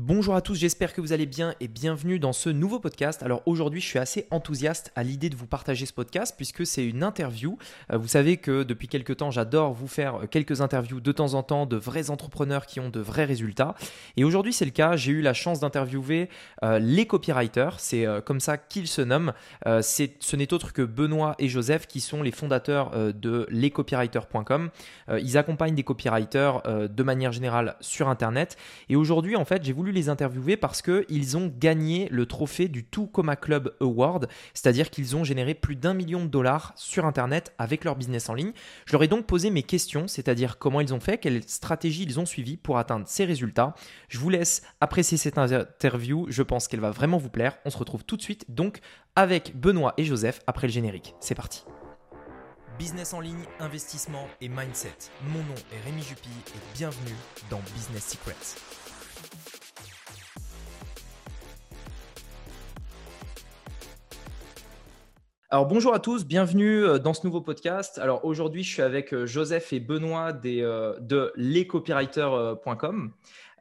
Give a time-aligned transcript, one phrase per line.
[0.00, 3.20] Bonjour à tous, j'espère que vous allez bien et bienvenue dans ce nouveau podcast.
[3.24, 6.86] Alors aujourd'hui, je suis assez enthousiaste à l'idée de vous partager ce podcast puisque c'est
[6.86, 7.58] une interview.
[7.92, 11.42] Euh, vous savez que depuis quelques temps, j'adore vous faire quelques interviews de temps en
[11.42, 13.74] temps de vrais entrepreneurs qui ont de vrais résultats.
[14.16, 14.94] Et aujourd'hui, c'est le cas.
[14.94, 16.28] J'ai eu la chance d'interviewer
[16.62, 17.80] euh, les copywriters.
[17.80, 19.32] C'est euh, comme ça qu'ils se nomment.
[19.66, 24.70] ce n'est autre que Benoît et Joseph qui sont les fondateurs de lescopywriters.com.
[25.20, 28.56] ils accompagnent des copywriters de manière générale sur Internet.
[28.88, 32.84] Et aujourd'hui, en fait, j'ai voulu les interviewer parce qu'ils ont gagné le trophée du
[32.84, 37.84] Coma Club Award, c'est-à-dire qu'ils ont généré plus d'un million de dollars sur Internet avec
[37.84, 38.52] leur business en ligne.
[38.86, 42.20] Je leur ai donc posé mes questions, c'est-à-dire comment ils ont fait, quelle stratégie ils
[42.20, 43.74] ont suivi pour atteindre ces résultats.
[44.08, 47.58] Je vous laisse apprécier cette interview, je pense qu'elle va vraiment vous plaire.
[47.64, 48.80] On se retrouve tout de suite donc
[49.16, 51.14] avec Benoît et Joseph après le générique.
[51.20, 51.64] C'est parti.
[52.78, 54.94] Business en ligne, investissement et mindset.
[55.24, 57.16] Mon nom est Rémi Jupy et bienvenue
[57.50, 58.77] dans Business Secrets.
[65.50, 67.96] Alors bonjour à tous, bienvenue euh, dans ce nouveau podcast.
[67.96, 73.14] Alors aujourd'hui, je suis avec euh, Joseph et Benoît des, euh, de lescopywriters.com.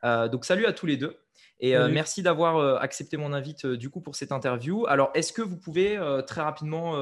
[0.04, 1.18] donc salut à tous les deux
[1.62, 4.86] et merci d'avoir accepté mon invite du coup pour cette interview.
[4.86, 6.94] Alors est-ce que vous pouvez très rapidement,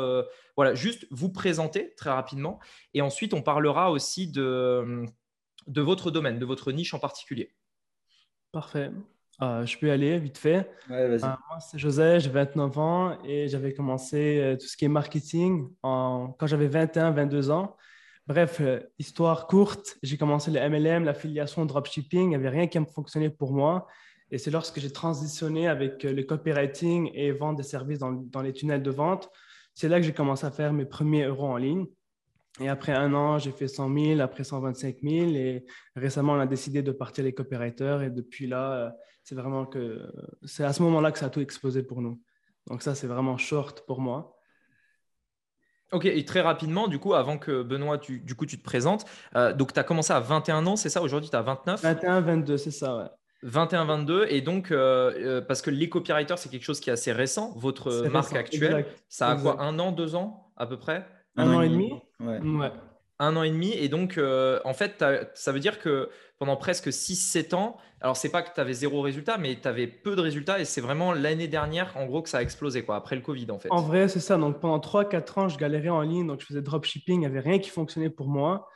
[0.55, 2.61] voilà, juste vous présenter très rapidement?
[2.93, 5.03] Et ensuite on parlera aussi de,
[5.67, 7.53] de votre domaine, de votre niche en particulier.
[8.53, 8.91] Parfait.
[9.39, 10.69] Ah, je peux y aller vite fait.
[10.89, 14.89] Euh, moi, c'est José, j'ai 29 ans et j'avais commencé euh, tout ce qui est
[14.89, 17.75] marketing quand j'avais 21, 22 ans.
[18.27, 22.23] Bref, euh, histoire courte, j'ai commencé le MLM, l'affiliation, dropshipping.
[22.23, 23.87] Il n'y avait rien qui me fonctionnait pour moi.
[24.31, 28.53] Et c'est lorsque j'ai transitionné avec le copywriting et vendre des services dans, dans les
[28.53, 29.29] tunnels de vente,
[29.75, 31.85] c'est là que j'ai commencé à faire mes premiers euros en ligne.
[32.61, 35.13] Et après un an, j'ai fait 100 000, après 125 000.
[35.31, 38.01] Et récemment, on a décidé de partir les copywriters.
[38.01, 38.89] Et depuis là, euh,
[39.25, 40.07] c'est vraiment que
[40.43, 42.21] c'est à ce moment-là que ça a tout explosé pour nous.
[42.67, 44.39] Donc ça, c'est vraiment short pour moi.
[45.91, 49.05] Ok, et très rapidement, du coup, avant que Benoît, tu, du coup, tu te présentes,
[49.35, 52.21] euh, donc tu as commencé à 21 ans, c'est ça Aujourd'hui, tu as 29 21,
[52.21, 53.05] 22, c'est ça, ouais.
[53.41, 57.11] 21, 22, et donc, euh, parce que les copywriters, c'est quelque chose qui est assez
[57.11, 61.07] récent, votre marque actuelle, ça a quoi Un an, deux ans à peu près?
[61.35, 62.39] Un, an, et demi, ouais.
[63.19, 63.71] Un an et demi.
[63.71, 65.03] Et donc, euh, en fait,
[65.33, 69.01] ça veut dire que pendant presque 6-7 ans, alors c'est pas que tu avais zéro
[69.01, 70.59] résultat, mais tu avais peu de résultats.
[70.59, 73.49] Et c'est vraiment l'année dernière, en gros, que ça a explosé, quoi, après le Covid,
[73.51, 73.69] en fait.
[73.71, 74.37] En vrai, c'est ça.
[74.37, 76.27] Donc, pendant 3-4 ans, je galérais en ligne.
[76.27, 77.15] Donc, je faisais dropshipping.
[77.15, 78.67] Il n'y avait rien qui fonctionnait pour moi.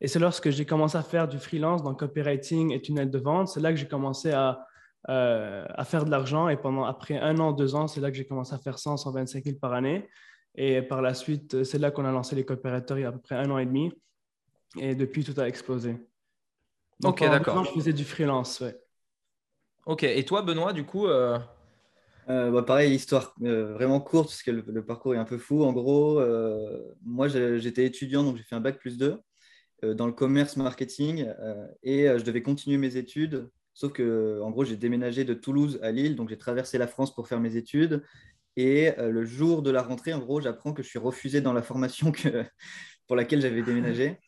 [0.00, 3.48] Et c'est lorsque j'ai commencé à faire du freelance dans copywriting et tunnel de vente,
[3.48, 4.66] c'est là que j'ai commencé à,
[5.08, 6.48] euh, à faire de l'argent.
[6.48, 8.98] Et pendant, après un an, deux ans, c'est là que j'ai commencé à faire 100,
[8.98, 10.06] 125 000 par année.
[10.56, 13.12] Et par la suite, c'est là qu'on a lancé les coopérateurs il y a à
[13.12, 13.92] peu près un an et demi.
[14.78, 15.96] Et depuis, tout a explosé.
[17.04, 17.64] ok, d'accord.
[17.64, 18.76] Je faisais du freelance, ouais.
[19.84, 21.38] Ok, et toi, Benoît, du coup euh...
[22.28, 25.62] euh bah, pareil, histoire euh, vraiment courte, parce que le, parcours est un peu fou.
[25.62, 29.20] En gros, euh, moi, j'étais étudiant, donc j'ai fait un bac plus 2
[29.94, 31.26] dans le commerce marketing
[31.82, 33.50] et je devais continuer mes études.
[33.74, 37.14] Sauf que, en gros, j'ai déménagé de Toulouse à Lille, donc j'ai traversé la France
[37.14, 38.02] pour faire mes études.
[38.56, 41.52] Et euh, le jour de la rentrée, en gros, j'apprends que je suis refusé dans
[41.52, 42.12] la formation
[43.06, 44.18] pour laquelle j'avais déménagé.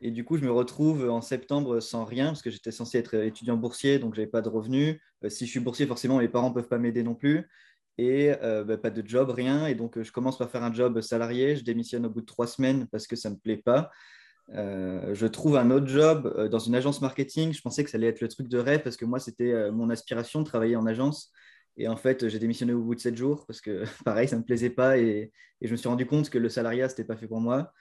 [0.00, 3.14] Et du coup, je me retrouve en septembre sans rien, parce que j'étais censé être
[3.14, 4.98] étudiant boursier, donc je n'avais pas de revenus.
[5.22, 7.48] Euh, si je suis boursier, forcément, mes parents ne peuvent pas m'aider non plus.
[7.96, 9.66] Et euh, bah, pas de job, rien.
[9.66, 11.54] Et donc, je commence par faire un job salarié.
[11.54, 13.90] Je démissionne au bout de trois semaines parce que ça ne me plaît pas.
[14.48, 17.52] je trouve un autre job dans une agence marketing.
[17.52, 19.90] Je pensais que ça allait être le truc de rêve parce que moi, c'était mon
[19.90, 21.30] aspiration de travailler en agence.
[21.76, 24.40] Et en fait, j'ai démissionné au bout de sept jours parce que, pareil, ça ne
[24.42, 27.16] me plaisait pas et, je me suis rendu compte que le salariat, ce n'était pas
[27.16, 27.72] fait pour moi.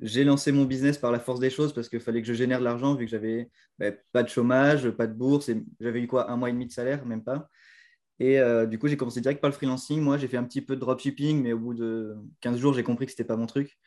[0.00, 2.60] J'ai lancé mon business par la force des choses parce qu'il fallait que je génère
[2.60, 5.50] de l'argent vu que j'avais bah, pas de chômage, pas de bourse.
[5.80, 7.48] J'avais eu quoi, un mois et demi de salaire, même pas.
[8.18, 10.00] Et euh, du coup, j'ai commencé direct par le freelancing.
[10.00, 12.82] Moi, j'ai fait un petit peu de dropshipping, mais au bout de 15 jours, j'ai
[12.82, 13.78] compris que ce n'était pas mon truc.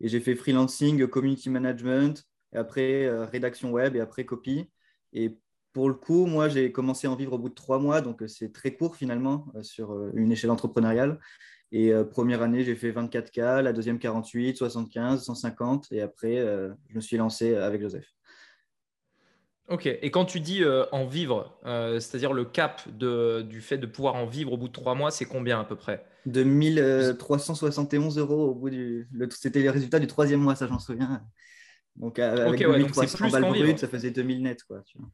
[0.00, 4.70] Et j'ai fait freelancing, community management, et après euh, rédaction web, et après copy.
[5.12, 5.38] Et
[5.72, 8.22] pour le coup, moi, j'ai commencé à en vivre au bout de trois mois, donc
[8.22, 11.18] euh, c'est très court finalement euh, sur euh, une échelle entrepreneuriale.
[11.72, 16.44] Et première année, j'ai fait 24K, la deuxième 48, 75, 150, et après,
[16.88, 18.08] je me suis lancé avec Joseph.
[19.68, 24.16] Ok, et quand tu dis en vivre, c'est-à-dire le cap de, du fait de pouvoir
[24.16, 26.04] en vivre au bout de trois mois, c'est combien à peu près?
[26.26, 29.08] De 1371 euros au bout du.
[29.30, 31.22] C'était le résultat du troisième mois, ça j'en souviens.
[31.94, 34.64] Donc avec okay, 1300 balles ça faisait 2000 net.
[34.64, 35.08] Quoi, tu vois.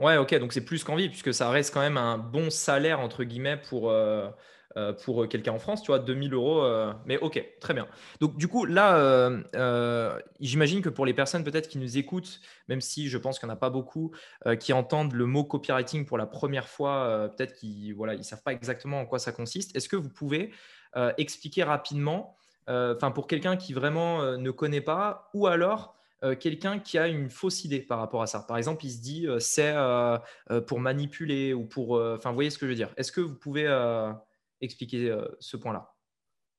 [0.00, 3.22] Ouais, ok, donc c'est plus qu'envie, puisque ça reste quand même un bon salaire, entre
[3.22, 4.30] guillemets, pour, euh,
[4.78, 6.62] euh, pour quelqu'un en France, tu vois, 2000 euros.
[6.62, 7.86] euh, mais ok, très bien.
[8.18, 12.40] Donc, du coup, là, euh, euh, j'imagine que pour les personnes peut-être qui nous écoutent,
[12.68, 14.14] même si je pense qu'il n'y en a pas beaucoup,
[14.46, 18.24] euh, qui entendent le mot copywriting pour la première fois, euh, peut-être qu'ils voilà, ils
[18.24, 19.76] savent pas exactement en quoi ça consiste.
[19.76, 20.50] Est-ce que vous pouvez
[20.96, 22.36] euh, expliquer rapidement,
[22.70, 25.94] euh, enfin, pour quelqu'un qui vraiment euh, ne connaît pas, ou alors
[26.24, 28.40] euh, quelqu'un qui a une fausse idée par rapport à ça.
[28.40, 30.18] Par exemple, il se dit euh, c'est euh,
[30.50, 31.96] euh, pour manipuler ou pour.
[31.96, 32.92] euh, Enfin, vous voyez ce que je veux dire.
[32.96, 34.12] Est-ce que vous pouvez euh,
[34.60, 35.92] expliquer euh, ce point-là?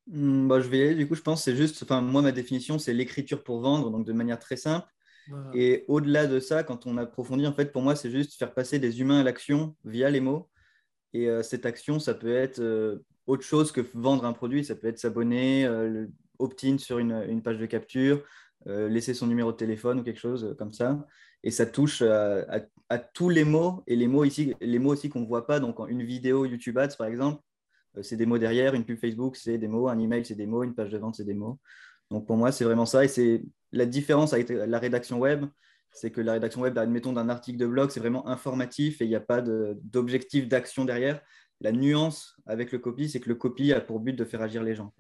[0.08, 2.32] Hmm, bah, je vais y aller, du coup, je pense, c'est juste, enfin, moi, ma
[2.32, 4.88] définition, c'est l'écriture pour vendre, donc de manière très simple.
[5.30, 5.52] Voilà.
[5.54, 8.80] Et au-delà de ça, quand on approfondit, en fait, pour moi, c'est juste faire passer
[8.80, 10.50] des humains à l'action via les mots.
[11.14, 14.66] Et euh, cette action, ça peut être euh, autre chose que vendre un produit.
[14.66, 16.08] Ça peut être s'abonner, euh,
[16.40, 18.24] opt-in sur une, une page de capture,
[18.68, 21.06] euh, laisser son numéro de téléphone ou quelque chose euh, comme ça.
[21.44, 25.22] Et ça touche à, tous les mots et les mots ici, les mots aussi qu'on
[25.22, 25.60] ne voit pas.
[25.60, 27.42] Donc, une vidéo YouTube Ads, par exemple,
[27.98, 28.76] euh, c'est des mots derrière.
[28.76, 29.88] Une pub Facebook, c'est des mots.
[29.88, 30.64] Un email, c'est des mots.
[30.64, 31.60] Une page de vente, c'est des mots.
[32.12, 33.04] Donc, pour moi, c'est vraiment ça.
[33.04, 35.46] Et c'est la différence avec la rédaction web
[35.94, 39.10] c'est que la rédaction web, admettons, d'un article de blog, c'est vraiment informatif et il
[39.10, 41.22] n'y a pas d'objectif d'action derrière.
[41.60, 44.64] La nuance avec le copy, c'est que le copy a pour but de faire agir
[44.64, 44.94] les gens.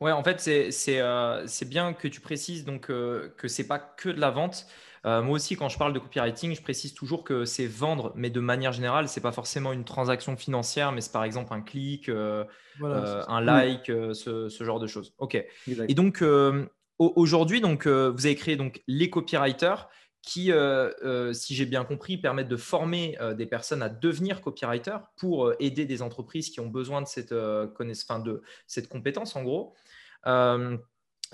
[0.00, 4.08] Ouais, en fait, c'est euh, bien que tu précises donc euh, que c'est pas que
[4.08, 4.66] de la vente.
[5.06, 8.30] Euh, moi aussi, quand je parle de copywriting, je précise toujours que c'est vendre, mais
[8.30, 12.08] de manière générale, c'est pas forcément une transaction financière, mais c'est par exemple un clic,
[12.08, 12.44] euh,
[12.78, 15.14] Voilà, un like, ce, ce genre de choses.
[15.18, 15.34] Ok.
[15.68, 15.90] Exact.
[15.90, 19.88] Et donc au- aujourd'hui, donc vous avez créé donc les copywriters
[20.28, 24.42] qui, euh, euh, si j'ai bien compris, permettent de former euh, des personnes à devenir
[24.42, 29.42] copywriters pour aider des entreprises qui ont besoin de cette, enfin, de cette compétence en
[29.42, 29.74] gros.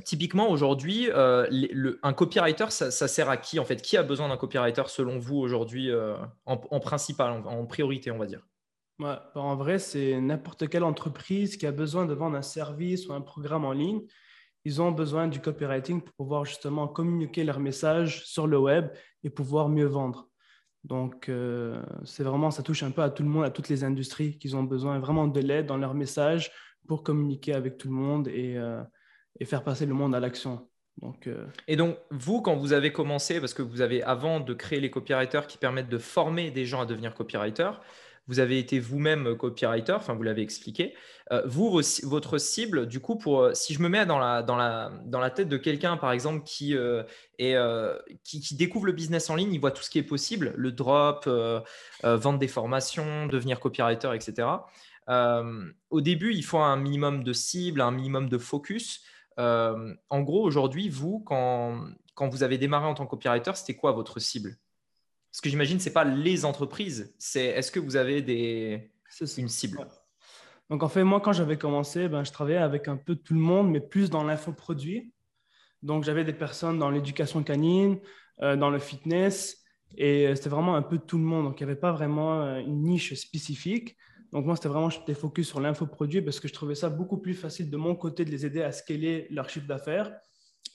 [0.04, 3.82] Typiquement aujourd'hui, un copywriter, ça, sert à qui en fait?
[3.82, 8.26] Qui a besoin d'un copywriter selon vous aujourd'hui en, en principal, en, priorité, on va
[8.26, 8.46] dire?
[9.00, 13.12] Bah, en vrai, c'est n'importe quelle entreprise qui a besoin de vendre un service ou
[13.12, 14.02] un programme en ligne.
[14.64, 18.88] Ils ont besoin du copywriting pour pouvoir justement communiquer leur message sur le web
[19.22, 20.28] et pouvoir mieux vendre.
[20.84, 23.84] Donc, euh, c'est vraiment, ça touche un peu à tout le monde, à toutes les
[23.84, 26.50] industries qui ont besoin vraiment de l'aide dans leur message
[26.86, 28.82] pour communiquer avec tout le monde et, euh,
[29.44, 30.68] faire passer le monde à l'action.
[30.98, 34.54] Donc, euh, Et donc, vous, quand vous avez commencé, parce que vous avez, avant de
[34.54, 37.70] créer les copywriters qui permettent de former des gens à devenir copywriter,
[38.26, 40.94] vous avez été vous-même copywriter, enfin, vous l'avez expliqué.
[41.32, 45.56] Euh, vous, votre cible, du coup, euh, si je me mets dans la, tête de
[45.56, 47.02] quelqu'un, par exemple, qui, euh,
[47.40, 47.98] euh,
[48.52, 51.60] découvre le business en ligne, il voit tout ce qui est possible, le drop, euh,
[52.04, 54.48] euh, vendre des formations, devenir copywriter, etc.
[55.08, 59.02] Euh, au début, il faut un minimum de cible, un minimum de focus.
[59.38, 63.92] Euh, en gros, aujourd'hui, vous, quand vous avez démarré en tant que copywriter, c'était quoi
[63.92, 64.56] votre cible?
[65.34, 68.92] Parce que j'imagine, ce n'est pas les entreprises, c'est est-ce que vous avez des,
[69.36, 69.78] une cible?
[69.78, 69.86] Ouais.
[70.70, 73.40] Donc, en fait, moi, quand j'avais commencé, ben, je travaillais avec un peu tout le
[73.40, 75.12] monde, mais plus dans l'infoproduit.
[75.82, 77.98] Donc, j'avais des personnes dans l'éducation canine,
[78.42, 79.60] euh, dans le fitness,
[79.96, 81.46] et euh, c'était vraiment un peu tout le monde.
[81.46, 83.96] Donc, il n'y avait pas vraiment euh, une niche spécifique.
[84.30, 87.34] Donc, moi, c'était vraiment, j'étais focus sur l'infoproduit parce que je trouvais ça beaucoup plus
[87.34, 90.12] facile de mon côté de les aider à scaler leur chiffre d'affaires.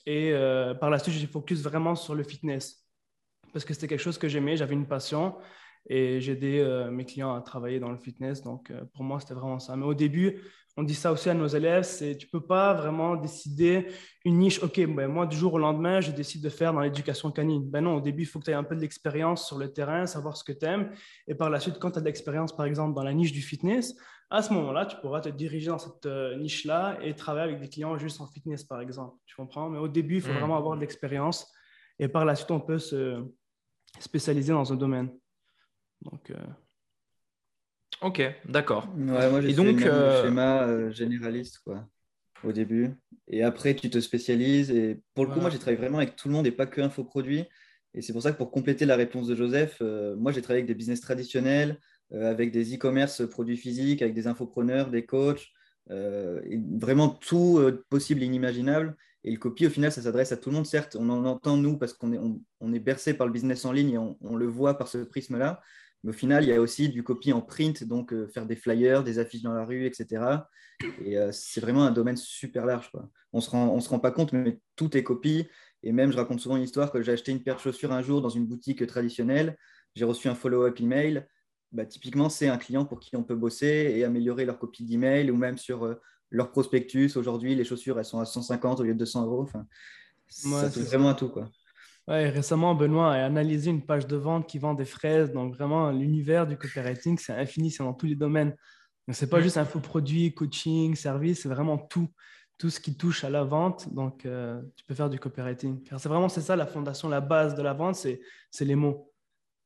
[0.04, 2.89] Et euh, par la suite, j'ai focus vraiment sur le fitness
[3.52, 5.36] parce que c'était quelque chose que j'aimais, j'avais une passion
[5.88, 8.42] et j'ai aidé euh, mes clients à travailler dans le fitness.
[8.42, 9.76] Donc, euh, pour moi, c'était vraiment ça.
[9.76, 10.38] Mais au début,
[10.76, 13.86] on dit ça aussi à nos élèves, c'est tu peux pas vraiment décider
[14.24, 14.62] une niche.
[14.62, 17.68] OK, ben, moi, du jour au lendemain, je décide de faire dans l'éducation canine.
[17.68, 19.72] Ben non, au début, il faut que tu aies un peu de l'expérience sur le
[19.72, 20.90] terrain, savoir ce que tu aimes.
[21.26, 23.42] Et par la suite, quand tu as de l'expérience, par exemple, dans la niche du
[23.42, 23.94] fitness,
[24.30, 27.68] à ce moment-là, tu pourras te diriger dans cette euh, niche-là et travailler avec des
[27.68, 29.16] clients juste en fitness, par exemple.
[29.26, 29.68] Tu comprends?
[29.70, 30.36] Mais au début, il faut Mm.
[30.36, 31.50] vraiment avoir de l'expérience.
[31.98, 33.24] Et par la suite, on peut se
[33.98, 35.10] spécialiser dans un domaine.
[36.02, 36.36] Donc, euh,
[38.02, 38.88] Ok, d'accord.
[38.96, 41.86] Ouais, moi, j'ai donc, euh, schéma euh, généraliste quoi,
[42.44, 42.94] au début.
[43.28, 44.70] Et après, tu te spécialises.
[44.70, 46.80] Et pour le coup, moi, j'ai travaillé vraiment avec tout le monde et pas que
[46.80, 47.44] infoproduits.
[47.92, 50.60] Et c'est pour ça que pour compléter la réponse de Joseph, euh, moi, j'ai travaillé
[50.60, 51.78] avec des business traditionnels,
[52.12, 55.46] avec des e-commerce produits physiques, avec des infopreneurs, des coachs,
[55.88, 58.96] vraiment tout possible et inimaginable.
[59.24, 60.66] Et le copy, au final, ça s'adresse à tout le monde.
[60.66, 63.98] Certes, on en entend, nous, parce qu'on est, bercé par le business en ligne et
[63.98, 65.60] on, le voit par ce prisme-là.
[66.02, 68.56] Mais au final, il y a aussi du copy en print, donc euh, faire des
[68.56, 70.48] flyers, des affiches dans la rue, etc.
[71.04, 72.90] Et euh, c'est vraiment un domaine super large.
[73.34, 75.46] On ne se, rend- pas compte, mais tout est copy.
[75.82, 78.00] Et même, je raconte souvent une histoire que j'ai acheté une paire de chaussures un
[78.00, 79.58] jour dans une boutique traditionnelle.
[79.94, 81.26] J'ai reçu un follow-up email.
[81.72, 85.30] Bah, typiquement, c'est un client pour qui on peut bosser et améliorer leur copie d'email
[85.30, 86.00] ou même sur euh,
[86.30, 87.16] leur prospectus.
[87.16, 89.42] Aujourd'hui, les chaussures, elles sont à 150 au lieu de 200 euros.
[89.42, 89.66] Enfin,
[90.44, 90.96] Ouais, ça c'est touche ça.
[90.96, 91.28] vraiment à tout.
[91.28, 91.50] Quoi.
[92.08, 95.32] ouais, récemment, Benoît a analysé une page de vente qui vend des fraises.
[95.32, 98.54] Donc, vraiment, l'univers du copywriting, c'est infini, c'est dans tous les domaines.
[99.10, 102.08] Ce n'est pas juste juste produit, coaching, service, c'est vraiment tout,
[102.58, 103.92] tout ce qui touche à la vente.
[103.92, 105.82] Donc, euh, tu peux faire du copywriting.
[105.82, 108.20] Car c'est vraiment c'est ça la fondation, la base de la vente, c'est
[108.64, 109.09] les mots.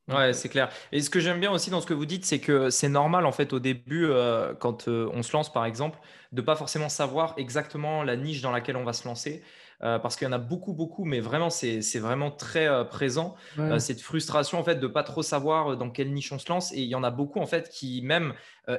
[0.09, 0.71] Ouais, c'est clair.
[0.93, 3.25] Et ce que j'aime bien aussi dans ce que vous dites, c'est que c'est normal
[3.25, 5.99] en fait au début, euh, quand euh, on se lance par exemple,
[6.33, 9.43] de pas forcément savoir exactement la niche dans laquelle on va se lancer.
[9.83, 13.35] Euh, parce qu'il y en a beaucoup, beaucoup, mais vraiment, c'est vraiment très présent.
[13.79, 16.73] cette frustration, en fait, de pas trop savoir dans quelle niche on se lance.
[16.73, 18.35] Et il y en a beaucoup, en fait, qui même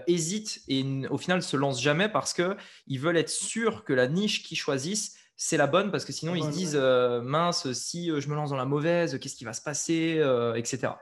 [0.08, 4.44] hésitent et au final se lancent jamais parce qu'ils veulent être sûrs que la niche
[4.44, 6.75] qu'ils choisissent, c'est la bonne, parce que sinon, ils se disent,
[7.24, 10.24] mince, si je me lance dans la mauvaise, qu'est-ce qui va se passer,
[10.55, 10.94] etc.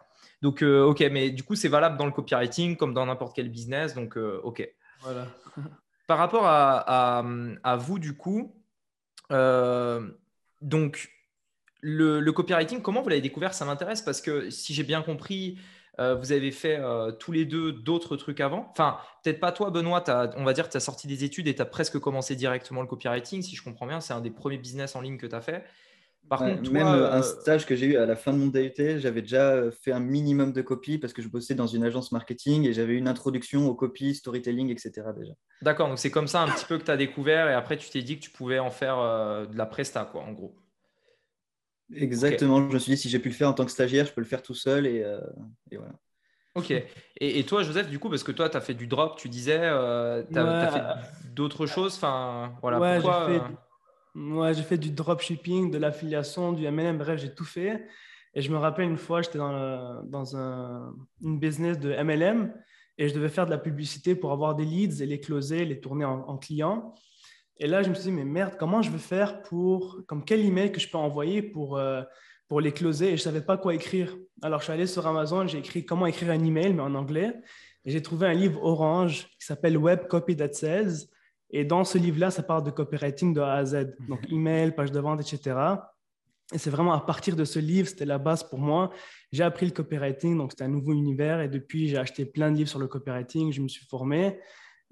[0.44, 3.48] Donc, euh, ok, mais du coup, c'est valable dans le copywriting comme dans n'importe quel
[3.48, 3.96] business.
[3.96, 4.70] Donc, euh, ok.
[5.00, 5.28] Voilà.
[6.08, 7.24] Par rapport à,
[7.78, 8.54] vous, du coup,
[9.32, 10.06] euh,
[10.60, 11.10] donc,
[11.80, 13.54] le, copywriting, comment vous l'avez découvert?
[13.54, 15.58] Ça m'intéresse parce que si j'ai bien compris,
[15.98, 16.82] vous avez fait
[17.20, 18.68] tous les deux d'autres trucs avant.
[18.72, 20.04] Enfin, peut-être pas toi, Benoît,
[20.36, 22.82] on va dire que tu as sorti des études et tu as presque commencé directement
[22.82, 23.42] le copywriting.
[23.42, 25.64] Si je comprends bien, c'est un des premiers business en ligne que tu as fait.
[26.30, 28.72] Par contre, même euh, un stage que j'ai eu à la fin de mon DUT,
[28.98, 32.12] j'avais déjà euh, fait un minimum de copie parce que je bossais dans une agence
[32.12, 35.08] marketing et j'avais une introduction aux copies, storytelling, etc.
[35.16, 35.34] déjà.
[35.62, 37.90] D'accord, donc c'est comme ça un petit peu que tu as découvert et après tu
[37.90, 40.56] t'es dit que tu pouvais en faire euh, de la presta, quoi, en gros.
[41.94, 44.14] Exactement, je me suis dit si j'ai pu le faire en tant que stagiaire, je
[44.14, 45.06] peux le faire tout seul et,
[45.72, 45.94] voilà.
[46.56, 46.72] Ok.
[47.20, 49.60] Et, toi, Joseph, du coup, parce que toi, tu as fait du drop, tu disais,
[49.60, 51.96] tu as, fait d'autres choses.
[51.96, 52.80] Enfin, voilà.
[52.80, 53.50] Ouais, pourquoi,
[54.14, 57.88] moi, j'ai fait du dropshipping, de l'affiliation, du MLM, bref, j'ai tout fait.
[58.36, 62.54] Et je me rappelle une fois, j'étais dans, dans un, une business de MLM
[62.98, 65.80] et je devais faire de la publicité pour avoir des leads et les closer, les
[65.80, 66.94] tourner en, clients.
[67.58, 70.42] Et là, je me suis dit, mais merde, comment je vais faire pour, comme quel
[70.42, 72.02] email que je peux envoyer pour, euh,
[72.48, 73.08] pour les closer?
[73.08, 74.16] Et je ne savais pas quoi écrire.
[74.42, 77.34] Alors, je suis allé sur Amazon, j'ai écrit comment écrire un email, mais en anglais.
[77.86, 81.08] Et j'ai trouvé un livre orange qui s'appelle Web Copy That Sells.
[81.56, 84.92] Et dans ce livre-là, ça parle de copywriting de A à Z, donc email, page
[84.92, 85.56] de vente, etc.
[86.52, 88.90] Et c'est vraiment à partir de ce livre, c'était la base pour moi.
[89.32, 91.42] J'ai appris le copywriting, donc c'était un nouveau univers.
[91.42, 94.40] Et depuis, j'ai acheté plein de livres sur le copywriting, je me suis formé.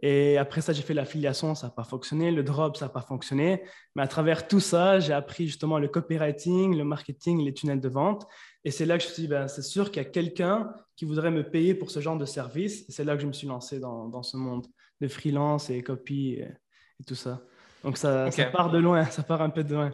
[0.04, 2.30] Et après ça, j'ai fait l'affiliation, ça n'a pas fonctionné.
[2.30, 3.64] Le drop, ça n'a pas fonctionné.
[3.96, 7.90] Mais à travers tout ça, j'ai appris justement le copywriting, le marketing, les tunnels de
[7.90, 8.28] vente.
[8.64, 10.72] Et c'est là que je me suis dit, ben, c'est sûr qu'il y a quelqu'un
[10.96, 12.88] qui voudrait me payer pour ce genre de service.
[12.88, 14.68] Et c'est là que je me suis lancé dans, dans ce monde
[15.02, 16.48] de freelance et copie et,
[17.06, 17.42] tout ça.
[17.84, 19.92] Donc ça, ça, part de loin, ça part un peu de loin.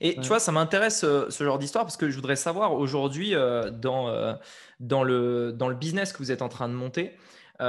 [0.00, 3.34] Et tu vois, ça m'intéresse euh, ce genre d'histoire parce que je voudrais savoir aujourd'hui
[3.34, 4.34] euh, dans, euh,
[4.78, 7.16] dans, le, dans le business que vous êtes en train de monter,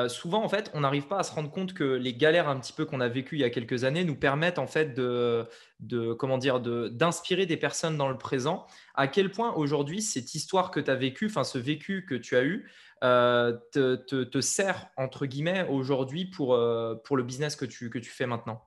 [0.08, 2.74] souvent en fait, on n'arrive pas à se rendre compte que les galères un petit
[2.74, 5.48] peu qu'on a vécues il y a quelques années nous permettent en fait de,
[5.82, 8.66] de comment dire, d'inspirer des personnes dans le présent.
[8.96, 12.36] À quel point aujourd'hui cette histoire que tu as vécue, enfin ce vécu que tu
[12.36, 12.72] as eu,
[13.04, 18.00] euh, te, te, sert, entre guillemets, aujourd'hui pour, euh, pour le business que tu, que
[18.00, 18.62] tu fais maintenant?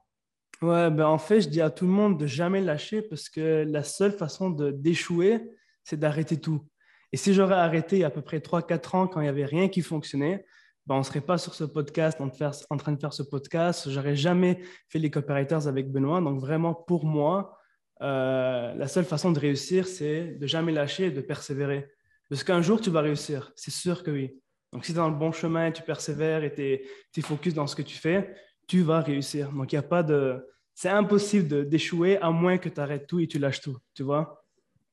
[0.63, 3.65] Ouais, ben en fait, je dis à tout le monde de jamais lâcher parce que
[3.69, 5.51] la seule façon d'échouer,
[5.85, 6.67] c'est d'arrêter tout.
[7.13, 9.29] Et si j'aurais arrêté il y a à peu près 3-4 ans quand il n'y
[9.29, 10.45] avait rien qui fonctionnait,
[10.87, 13.23] ben on ne serait pas sur ce podcast, en, faire, en train de faire ce
[13.23, 13.91] podcast.
[13.91, 16.21] J'aurais jamais fait les copywriters avec Benoît.
[16.21, 17.59] Donc vraiment, pour moi,
[18.03, 21.89] euh, la seule façon de réussir, c'est de jamais lâcher et de persévérer.
[22.29, 23.53] Parce qu'un jour, tu vas réussir.
[23.57, 24.41] C'est sûr que oui.
[24.73, 27.67] Donc, si tu es dans le bon chemin, tu persévères et tu es, focus dans
[27.67, 28.35] ce que tu fais,
[28.67, 29.53] tu vas réussir.
[29.53, 30.45] Donc, il n'y a pas de.
[30.75, 33.79] C'est impossible d'échouer à moins que tu arrêtes tout et tu lâches tout.
[33.95, 34.45] Tu vois?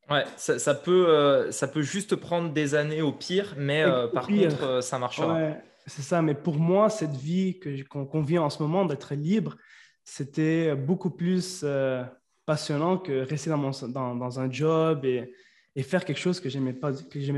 [0.10, 4.28] Ouais, ça, peut, euh, ça peut juste prendre des années au pire, mais euh, par
[4.28, 5.34] contre, euh, ça marchera.
[5.34, 6.22] Ouais, c'est ça.
[6.22, 7.60] Mais pour moi, cette vie
[7.90, 9.56] qu'on vit en ce moment, d'être libre,
[10.04, 11.66] c'était beaucoup plus
[12.46, 15.34] passionnant que rester dans, mon, dans, dans un job et
[15.75, 16.92] et faire quelque chose que je n'aimais pas,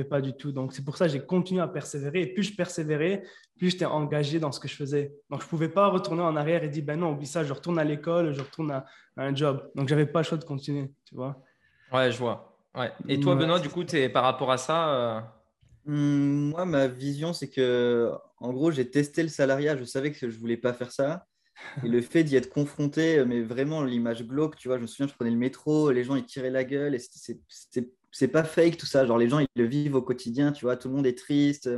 [0.09, 0.51] pas du tout.
[0.51, 2.21] Donc, c'est pour ça que j'ai continué à persévérer.
[2.21, 3.23] Et plus je persévérais,
[3.57, 5.13] plus j'étais engagé dans ce que je faisais.
[5.29, 7.53] Donc, je ne pouvais pas retourner en arrière et dire, ben non, oublie ça, je
[7.53, 9.71] retourne à l'école, je retourne à, un job.
[9.75, 11.41] Donc, je n'avais pas le choix de continuer, tu vois.
[11.93, 12.59] Ouais, je vois.
[12.75, 12.91] Ouais.
[13.07, 15.21] Et toi, Benoît, du coup, es, par rapport à ça euh,
[15.87, 19.77] hum, Moi, ma vision, c'est que, en gros, j'ai testé le salariat.
[19.77, 21.25] Je savais que je ne voulais pas faire ça.
[21.85, 25.07] Et le fait d'y être confronté, mais vraiment l'image glauque, tu vois, je me souviens,
[25.07, 28.77] je prenais le métro, les gens ils tiraient la gueule, et c'était c'est pas fake
[28.77, 29.05] tout ça.
[29.05, 31.69] Genre, les gens, ils le vivent au quotidien, tu vois, tout le monde est triste.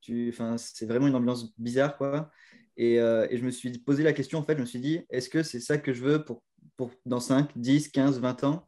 [0.00, 0.30] Tu...
[0.30, 2.28] Enfin, c'est vraiment une ambiance bizarre, quoi.
[2.76, 5.02] Et, euh, et, je me suis posé la question, en fait, je me suis dit,
[5.10, 6.42] est-ce que c'est ça que je veux pour,
[6.76, 8.66] pour dans 5, 10, 15, 20 ans?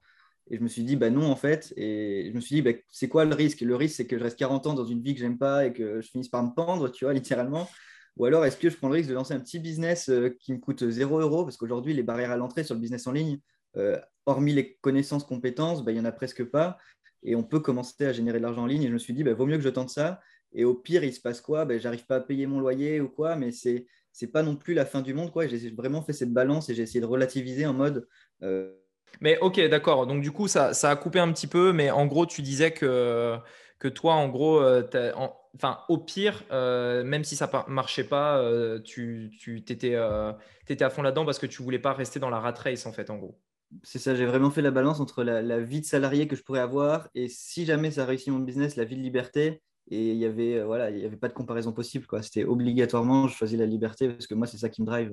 [0.48, 1.74] Et je me suis dit, bah non, en fait.
[1.76, 3.62] Et je me suis dit, bah, c'est quoi le risque?
[3.62, 5.72] Le risque, c'est que je reste 40 ans dans une vie que j'aime pas et
[5.72, 7.68] que je finisse par me pendre, tu vois, littéralement.
[8.16, 10.52] Ou alors, est-ce que je prends le risque de lancer un petit business euh, qui
[10.52, 11.44] me coûte 0 euros?
[11.44, 13.40] Parce qu'aujourd'hui, les barrières à l'entrée sur le business en ligne,
[13.76, 16.78] euh, hormis les connaissances, compétences, bah, il n'y en a presque pas
[17.22, 18.82] et on peut commencer à générer de l'argent en ligne.
[18.82, 20.20] Et je me suis dit, bah, vaut mieux que je tente ça.
[20.52, 21.64] Et au pire, il se passe quoi?
[21.64, 24.74] Ben, J'arrive pas à payer mon loyer ou quoi, mais c'est c'est pas non plus
[24.74, 25.30] la fin du monde.
[25.30, 25.46] quoi.
[25.46, 28.08] J'ai vraiment fait cette balance et j'ai essayé de relativiser en mode.
[29.20, 30.06] Mais ok, d'accord.
[30.06, 33.38] Donc du coup, ça, a coupé un petit peu, mais en gros, tu disais que,
[33.94, 34.60] toi, en gros,
[35.54, 38.42] enfin, au pire, même si ça marchait pas,
[38.84, 39.96] tu, tu étais,
[40.68, 42.92] étais, à fond là-dedans parce que tu voulais pas rester dans la rat race, en
[42.92, 43.38] fait, en gros
[43.82, 46.60] c'est ça, j'ai vraiment fait la balance entre la, vie de salarié que je pourrais
[46.60, 49.62] avoir et si jamais ça réussit mon business, la vie de liberté.
[49.90, 52.06] Et il n'y avait, euh, voilà, il y avait pas de comparaison possible.
[52.20, 55.12] C'était obligatoirement, je choisis la liberté parce que moi, c'est ça qui me drive.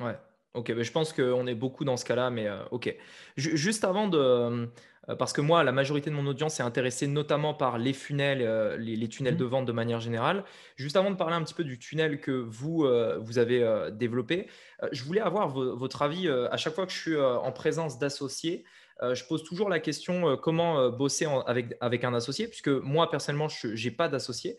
[0.00, 0.16] Ouais.
[0.52, 2.94] Ok, mais je pense qu'on est beaucoup dans ce cas-là, mais euh, ok.
[3.36, 4.66] juste avant de, euh,
[5.14, 8.76] parce que moi, la majorité de mon audience est intéressée notamment par les funnels, euh,
[8.76, 9.38] les, tunnels mmh.
[9.38, 10.44] de vente de manière générale.
[10.76, 12.88] Juste avant de parler un petit peu du tunnel que vous,
[13.20, 14.48] vous avez développé,
[14.92, 18.64] je voulais avoir votre avis à chaque fois que je suis en présence d'associés.
[19.02, 22.68] Euh, je pose toujours la question euh, comment euh, bosser avec, avec un associé, puisque
[22.68, 24.56] moi, personnellement, je n'ai pas d'associé.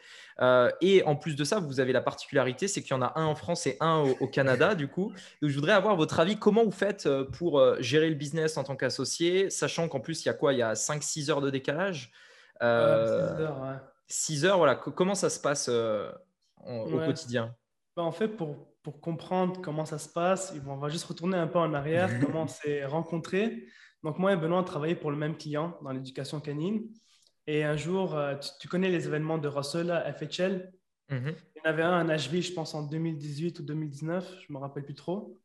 [0.81, 3.25] et en plus de ça, vous avez la particularité, c'est qu'il y en a un
[3.25, 5.11] en France et un au, Canada, du coup.
[5.41, 6.37] Donc, je voudrais avoir votre avis.
[6.37, 10.29] Comment vous faites pour gérer le business en tant qu'associé, sachant qu'en plus, il y
[10.29, 10.53] a quoi?
[10.53, 12.11] Il y a 5-6 heures de décalage?
[12.59, 14.75] 6 heures, 6 heures, voilà.
[14.75, 17.55] Comment ça se passe au quotidien?
[17.95, 21.47] Bah, En fait, pour, pour comprendre comment ça se passe, on va juste retourner un
[21.47, 23.65] peu en arrière, comment on s'est rencontrés.
[24.03, 26.87] Donc, moi et Benoît, on travaillait pour le même client dans l'éducation canine.
[27.47, 30.71] Et un jour, euh, tu, connais les événements de Russell à FHL.
[31.09, 31.35] Mhm.
[31.55, 34.57] Il y en avait un à Nashville, je pense, en 2018 ou 2019, je ne
[34.57, 35.37] me rappelle plus trop.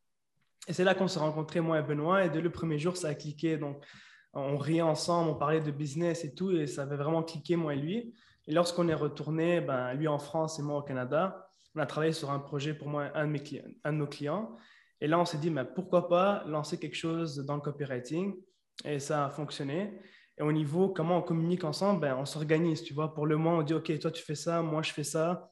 [0.69, 2.25] Et c'est là qu'on s'est rencontrés, moi et Benoît.
[2.25, 3.57] Et dès le premier jour, ça a cliqué.
[3.57, 3.85] Donc,
[4.33, 6.51] on riait ensemble, on parlait de business et tout.
[6.51, 8.15] Et ça avait vraiment cliqué, moi et lui.
[8.47, 12.13] Et lorsqu'on est retourné, ben, lui en France et moi au Canada, on a travaillé
[12.13, 13.43] sur un projet pour moi, un de, mes
[13.85, 14.57] un de nos clients.
[15.03, 18.37] Et là, on s'est dit, mais pourquoi pas lancer quelque chose dans le copywriting?
[18.85, 19.99] Et ça a fonctionné.
[20.39, 23.13] Et au niveau comment on communique ensemble, ben, on s'organise, tu vois.
[23.13, 25.51] Pour le moment, on dit, OK, toi, tu fais ça, moi, je fais ça.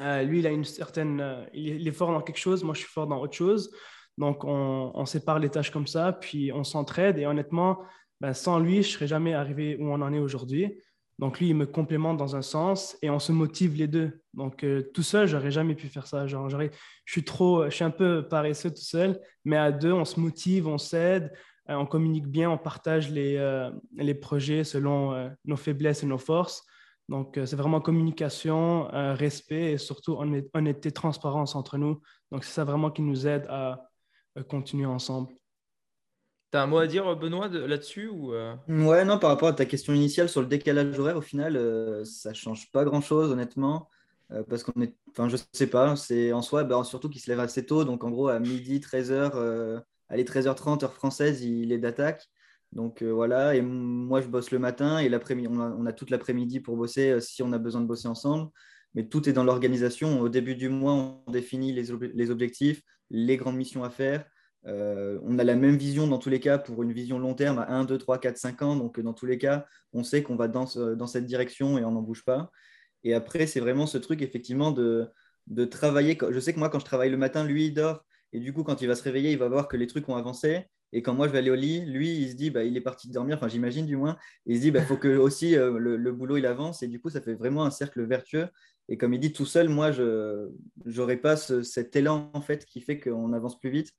[0.00, 1.20] Euh, lui, il a une certaine...
[1.20, 3.72] Euh, il est fort dans quelque chose, moi, je suis fort dans autre chose.
[4.18, 7.18] Donc, on, sépare les tâches comme ça, puis on s'entraide.
[7.18, 7.82] Et honnêtement,
[8.20, 10.80] ben, sans lui, je ne serais jamais arrivé où on en est aujourd'hui.
[11.18, 14.20] Donc lui, il me complémente dans un sens et on se motive les deux.
[14.34, 16.26] Donc euh, tout seul, j'aurais jamais pu faire ça.
[16.26, 16.68] Genre, je
[17.06, 20.66] suis trop, je suis un peu paresseux tout seul, mais à deux, on se motive,
[20.68, 21.32] on s'aide,
[21.70, 26.18] euh, on communique bien, on partage les, euh, les projets selon nos faiblesses et nos
[26.18, 26.62] forces.
[27.08, 30.18] Donc c'est vraiment communication, respect et surtout
[30.52, 32.00] honnêteté, transparence entre nous.
[32.32, 33.88] Donc c'est ça vraiment qui nous aide à
[34.48, 35.32] continuer ensemble.
[36.52, 38.54] T'as un mot à dire, Benoît, là-dessus ou euh?
[38.68, 41.58] Ouais, non, par rapport à ta question initiale sur le décalage horaire, au final, ça
[41.58, 43.88] euh, ça change pas grand-chose, honnêtement.
[44.32, 47.30] Euh, parce qu'on est, enfin, je sais pas, c'est en soi, bah, surtout qu'il se
[47.30, 47.84] lève assez tôt.
[47.84, 52.24] Donc, en gros, à midi, 13h, allez, 13h30, heure française, il est d'attaque.
[52.72, 53.56] Donc, voilà.
[53.56, 57.42] Et moi, je bosse le matin et l'après-midi, on, a, toute l'après-midi pour bosser si
[57.42, 58.50] on a besoin de bosser ensemble.
[58.94, 60.20] Mais tout est dans l'organisation.
[60.20, 60.92] Au début du mois,
[61.26, 64.24] on définit les objectifs, les grandes missions à faire.
[64.66, 67.58] Euh, on a la même vision dans tous les cas pour une vision long terme
[67.58, 68.76] à 1, 2, 3, 4, 5 ans.
[68.76, 71.92] Donc, dans tous les cas, on sait qu'on va dans, dans, cette direction et on
[71.92, 72.50] n'en bouge pas.
[73.04, 75.08] Et après, c'est vraiment ce truc, effectivement, de,
[75.46, 76.18] de, travailler.
[76.30, 78.04] Je sais que moi, quand je travaille le matin, lui, il dort.
[78.32, 80.16] Et du coup, quand il va se réveiller, il va voir que les trucs ont
[80.16, 80.64] avancé.
[80.92, 82.80] Et quand moi, je vais aller au lit, lui, il se dit, bah, il est
[82.80, 83.36] parti dormir.
[83.36, 84.16] Enfin, j'imagine du moins.
[84.46, 86.82] il se dit, il bah, faut que aussi euh, le, boulot, il avance.
[86.82, 88.48] Et du coup, ça fait vraiment un cercle vertueux.
[88.88, 90.48] Et comme il dit, tout seul, moi, je
[90.84, 93.92] n'aurais pas cet élan, en fait, qui fait qu'on avance plus vite.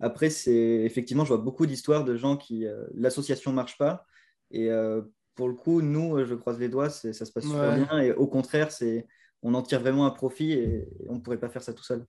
[0.00, 4.06] Après, c'est effectivement, je vois beaucoup d'histoires de gens qui l'association euh, l'association marche pas.
[4.50, 5.02] Et euh,
[5.34, 8.00] pour le coup, nous, euh, je croise les doigts, ça se passe super bien.
[8.00, 9.06] Et au contraire, c'est
[9.42, 12.04] on en tire vraiment un profit et, on ne pourrait pas faire ça tout seul.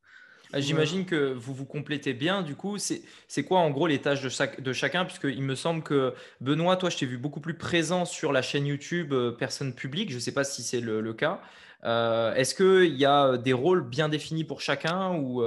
[0.54, 2.44] Ah, j'imagine que vous vous complétez bien.
[2.44, 5.04] Du coup, c'est quoi en gros les tâches de, chaque, de chacun?
[5.04, 8.66] Puisqu'il me semble que Benoît, toi, je t'ai vu beaucoup plus présent sur la chaîne
[8.66, 10.12] YouTube personne publique.
[10.12, 11.42] Je ne sais pas si c'est le, cas.
[11.84, 15.44] Est-ce qu'il y a des rôles bien définis pour chacun ou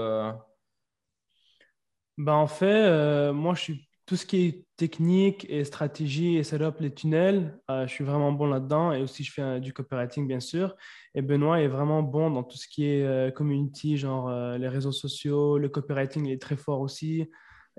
[2.18, 6.42] ben, en fait, euh, moi, je suis tout ce qui est technique et stratégie et
[6.42, 8.92] setup, les tunnels, euh, je suis vraiment bon là-dedans.
[8.92, 10.74] Et aussi, je fais du copywriting, bien sûr.
[11.14, 14.92] Et Benoît est vraiment bon dans tout ce qui est euh, community, genre les réseaux
[14.92, 17.31] sociaux, le copywriting, il est très fort aussi.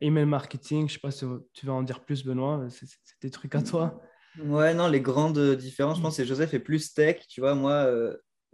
[0.01, 2.87] Email marketing, je ne sais pas si tu vas en dire plus, Benoît, c'est
[3.21, 4.01] des trucs à toi.
[4.41, 7.25] Ouais, non, les grandes différences, je pense que Joseph est plus tech.
[7.27, 7.91] Tu vois, moi,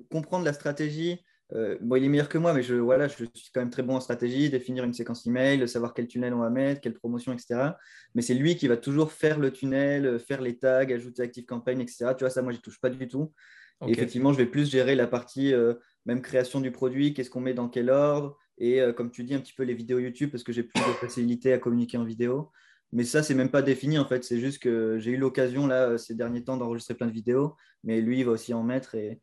[0.10, 1.20] comprendre la stratégie,
[1.54, 3.84] euh, bon, il est meilleur que moi, mais je, voilà, je suis quand même très
[3.84, 7.34] bon en stratégie, définir une séquence email, savoir quel tunnel on va mettre, quelle promotion,
[7.34, 7.72] etc.
[8.16, 11.82] Mais c'est lui qui va toujours faire le tunnel, faire les tags, ajouter Active Campaign,
[11.82, 12.08] etc.
[12.18, 13.32] Tu vois, ça, moi, je ne touche pas du tout.
[13.88, 17.54] effectivement, je vais plus gérer la partie euh, même création du produit, qu'est-ce qu'on met
[17.54, 20.44] dans quel ordre, et euh, comme tu dis, un petit peu les vidéos YouTube, parce
[20.44, 22.52] que j'ai plus de facilité à communiquer en vidéo.
[22.92, 24.24] Mais ça, c'est même pas défini en fait.
[24.24, 28.00] C'est juste que j'ai eu l'occasion là ces derniers temps d'enregistrer plein de vidéos, mais
[28.00, 29.20] lui, il va aussi en mettre et,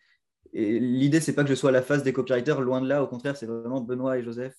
[0.52, 3.02] et l'idée, c'est pas que je sois à la face des copywriters, loin de là.
[3.02, 4.55] Au contraire, c'est vraiment Benoît et Joseph.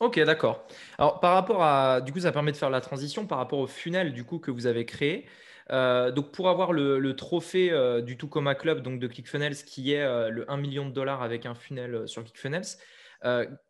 [0.00, 0.66] Ok, d'accord.
[0.98, 3.66] Alors, par rapport à, du coup, ça permet de faire la transition par rapport au
[3.66, 5.26] funnel du coup que vous avez créé.
[5.70, 10.02] Euh, donc, pour avoir le, trophée euh, du Tucoma Club donc de ClickFunnels, qui est
[10.02, 12.66] euh, le 1 million de dollars avec un funnel sur ClickFunnels,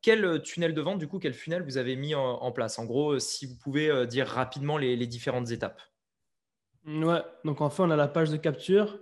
[0.02, 2.80] quel tunnel de vente, du coup, quel funnel vous avez mis en, place?
[2.80, 5.80] En gros, si vous pouvez dire rapidement les, différentes étapes.
[6.84, 8.98] Ouais, donc en fait, on a la page de capture.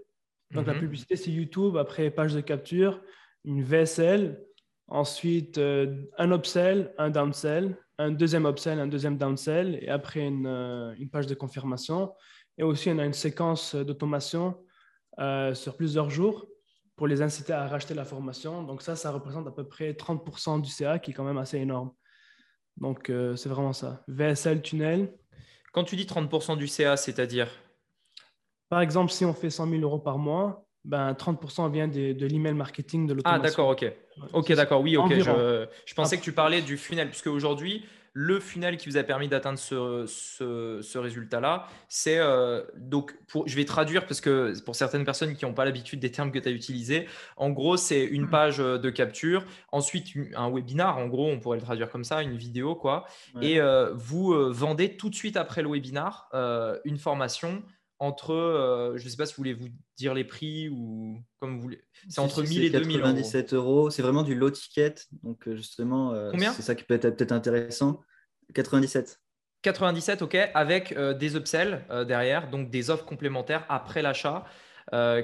[0.53, 0.81] Donc, la mhm.
[0.81, 1.77] publicité, c'est YouTube.
[1.77, 3.01] Après, page de capture,
[3.45, 4.41] une VSL.
[4.88, 9.79] Ensuite, un upsell, un downsell, un deuxième upsell, un deuxième downsell.
[9.81, 10.47] Et après, une,
[10.99, 12.12] une page de confirmation.
[12.59, 14.57] Et aussi, on a une séquence d'automation
[15.19, 16.47] euh, sur plusieurs jours
[16.97, 18.62] pour les inciter à racheter la formation.
[18.62, 21.59] Donc ça, ça représente à peu près 30% du CA, qui est quand même assez
[21.59, 21.93] énorme.
[22.79, 24.05] Donc euh, c'est vraiment ça.
[24.09, 25.12] VSL tunnel.
[25.73, 27.49] Quand tu dis 30% du CA, c'est-à-dire?
[28.73, 32.27] Par exemple, si on fait 100 000 euros par mois, ben, 30% vient de, de
[32.27, 33.45] l'email marketing de l'automation.
[33.45, 33.93] Ah d'accord, ok.
[34.33, 35.13] Ok, d'accord, oui, ok.
[35.13, 39.03] Je, je, pensais que tu parlais du funnel, puisque aujourd'hui, le funnel qui vous a
[39.03, 45.05] permis d'atteindre ce, résultat-là, c'est euh, donc, pour, je vais traduire parce que pour certaines
[45.05, 48.23] personnes qui n'ont pas l'habitude des termes que tu as utilisés, en gros, c'est une
[48.23, 48.31] mmh.
[48.31, 52.23] page euh, de capture, ensuite un webinar, en gros, on pourrait le traduire comme ça,
[52.23, 53.05] une vidéo, quoi.
[53.43, 56.31] Et euh, vous vendez tout de suite après le webinar
[56.85, 57.63] une formation
[58.03, 61.62] entre, je ne sais pas si vous voulez vous dire les prix ou comme vous
[61.62, 61.81] voulez.
[62.09, 63.91] C'est entre 1000 et 2000 97 euros.
[63.91, 64.95] C'est vraiment du low ticket.
[65.23, 68.01] Donc, justement, c'est ça qui peut être peut-être intéressant.
[68.55, 69.21] 97.
[69.62, 74.45] 97, ok, avec des upsells derrière, donc des offres complémentaires après l'achat.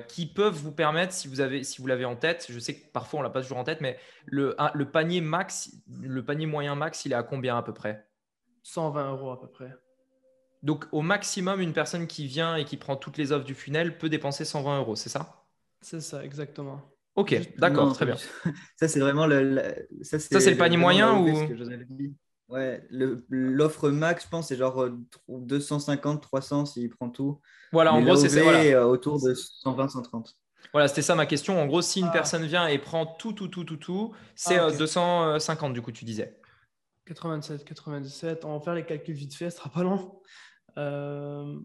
[0.07, 2.93] qui peuvent vous permettre, si vous avez, si vous l'avez en tête, je sais que
[2.93, 6.77] parfois on l'a pas toujours en tête, mais le, le panier max, le panier moyen
[6.77, 8.07] max, il est à combien à peu près?
[8.63, 9.73] 120 euros à peu près.
[10.63, 13.99] Donc, au maximum, une personne qui vient et qui prend toutes les offres du funnel
[13.99, 15.47] peut dépenser 120 euros, c'est ça?
[15.81, 16.81] C'est ça, exactement.
[17.15, 18.17] Ok, d'accord, très bien.
[18.77, 19.61] Ça, c'est vraiment le,
[20.03, 21.29] ça, c'est le panier moyen ou
[22.49, 22.83] Ouais,
[23.29, 24.89] l'offre max, je pense, c'est genre
[25.29, 27.41] 250, euh, 300 s'il prend tout.
[27.73, 28.41] Voilà, en gros, c'est ça.
[28.41, 30.35] Euh, autour de 120, 130.
[30.73, 31.61] Voilà, c'était ça ma question.
[31.61, 32.13] En gros, si une ah.
[32.13, 35.93] personne vient et prend tout, tout, tout, tout, tout, c'est 250 ah, euh, du coup,
[35.93, 36.41] tu disais.
[37.05, 38.45] 87, 97.
[38.45, 40.21] On va faire les calculs vite fait, ce sera pas long.
[40.79, 41.59] Euh,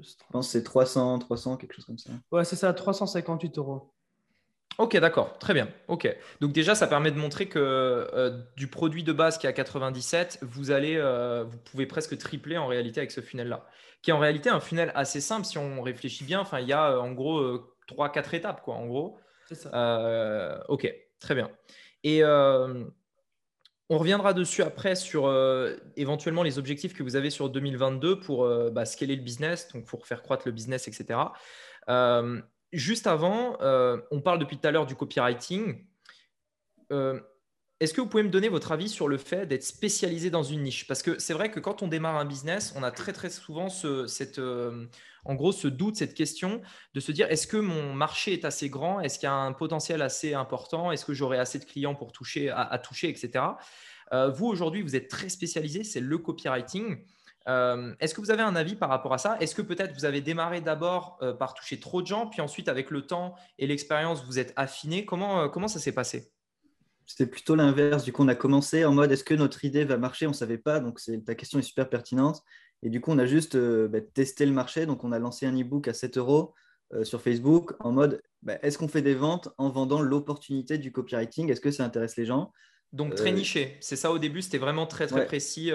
[0.00, 2.10] je pense que c'est 300, 300, quelque chose comme ça.
[2.32, 3.94] Ouais, c'est ça, 358 euros.
[4.78, 5.68] Ok, d'accord, très bien.
[5.86, 9.48] Ok, donc déjà, ça permet de montrer que euh, du produit de base qui est
[9.48, 13.64] à 97, vous allez, euh, vous pouvez presque tripler en réalité avec ce funnel-là,
[14.02, 16.40] qui est en réalité un funnel assez simple si on réfléchit bien.
[16.40, 19.16] Enfin, il y a en gros 3-4 étapes, quoi, en gros.
[19.48, 20.64] C'est ça.
[20.68, 21.50] ok, très bien.
[22.02, 22.22] Et
[23.90, 28.44] on reviendra dessus après sur euh, éventuellement les objectifs que vous avez sur 2022 pour
[28.44, 31.20] euh, bah, scaler le business, donc pour faire croître le business, etc.
[31.88, 32.40] Euh,
[32.72, 35.84] juste avant, on parle depuis tout à l'heure du copywriting.
[37.84, 40.62] Est-ce que vous pouvez me donner votre avis sur le fait d'être spécialisé dans une
[40.62, 40.86] niche?
[40.86, 43.68] Parce que c'est vrai que quand on démarre un business, on a très très souvent
[43.68, 44.86] ce, cette, euh,
[45.26, 46.62] en gros ce doute, cette question
[46.94, 49.00] de se dire est-ce que mon marché est assez grand?
[49.00, 50.92] Est-ce qu'il y a un potentiel assez important?
[50.92, 53.44] Est-ce que j'aurai assez de clients pour toucher, à, toucher, etc.
[54.14, 57.04] Euh, vous aujourd'hui, vous êtes très spécialisé, c'est le copywriting.
[57.48, 59.36] Euh, est-ce que vous avez un avis par rapport à ça?
[59.40, 62.90] Est-ce que peut-être vous avez démarré d'abord par toucher trop de gens, puis ensuite avec
[62.90, 65.04] le temps et l'expérience, vous êtes affiné?
[65.04, 66.33] Comment, comment ça s'est passé?
[67.06, 68.04] C'était plutôt l'inverse.
[68.04, 70.26] Du coup, on a commencé en mode est-ce que notre idée va marcher?
[70.26, 70.80] On ne savait pas.
[70.80, 72.42] Donc, ta question est super pertinente.
[72.82, 74.86] Et du coup, on a juste euh, bah, testé le marché.
[74.86, 76.54] Donc, on a lancé un e-book à 7 euros
[76.92, 80.92] euh, sur Facebook en mode bah, est-ce qu'on fait des ventes en vendant l'opportunité du
[80.92, 81.50] copywriting?
[81.50, 82.52] Est-ce que ça intéresse les gens?
[82.92, 85.72] Donc très euh, niché, c'est ça au début, c'était vraiment très très précis.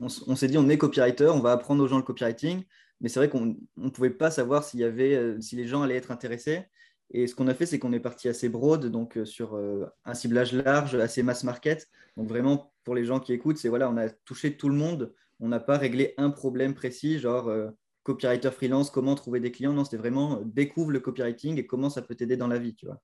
[0.00, 2.62] On, s'est dit on est copywriter, on va apprendre aux gens le copywriting,
[3.00, 5.96] mais c'est vrai qu'on ne pouvait pas savoir s'il y avait, si les gens allaient
[5.96, 6.66] être intéressés.
[7.14, 9.86] Et ce qu'on a fait, c'est qu'on est parti assez broad, donc euh, sur euh,
[10.06, 11.86] un ciblage large, assez mass market.
[12.16, 15.14] Donc vraiment, pour les gens qui écoutent, c'est voilà, on a touché tout le monde.
[15.38, 17.68] On n'a pas réglé un problème précis, genre euh,
[18.02, 19.74] copywriter freelance, comment trouver des clients.
[19.74, 22.86] Non, c'était vraiment découvre le copywriting et comment ça peut t'aider dans la vie, tu
[22.86, 23.00] vois.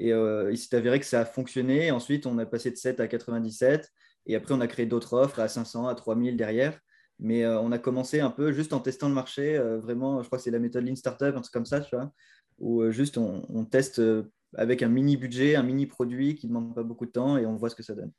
[0.00, 1.90] Et il s'est avéré que ça a fonctionné.
[1.90, 3.90] Ensuite, on a passé de 7 à 97.
[4.26, 6.78] Et après, on a créé d'autres offres à 500, à 3000 derrière.
[7.18, 9.58] Mais on a commencé un peu juste en testant le marché.
[9.82, 12.12] vraiment, je crois que c'est la méthode Lean Startup, un truc comme ça, tu vois
[12.58, 16.54] où euh, juste on, teste euh, avec un mini budget, un mini produit qui ne
[16.54, 18.12] demande pas beaucoup de temps et on voit ce que ça donne.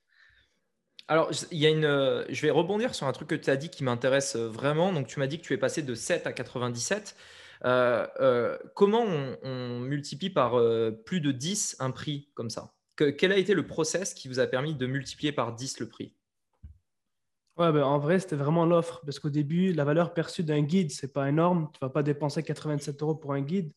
[1.07, 3.57] Alors, il y a une, euh, je vais rebondir sur un truc que tu as
[3.57, 4.93] dit qui m'intéresse vraiment.
[4.93, 7.15] Donc, tu m'as dit que tu es passé de 7 à 97.
[8.75, 9.05] comment
[9.43, 10.61] on, multiplie par
[11.05, 12.73] plus de 10 un prix comme ça?
[13.17, 16.13] Quel a été le process qui vous a permis de multiplier par 10 le prix?
[17.59, 19.01] Ouais, ben, en vrai, c'était vraiment l'offre.
[19.03, 21.69] Parce qu'au début, la valeur perçue d'un guide, c'est pas énorme.
[21.73, 23.73] Tu vas pas dépenser 87 euros pour un guide.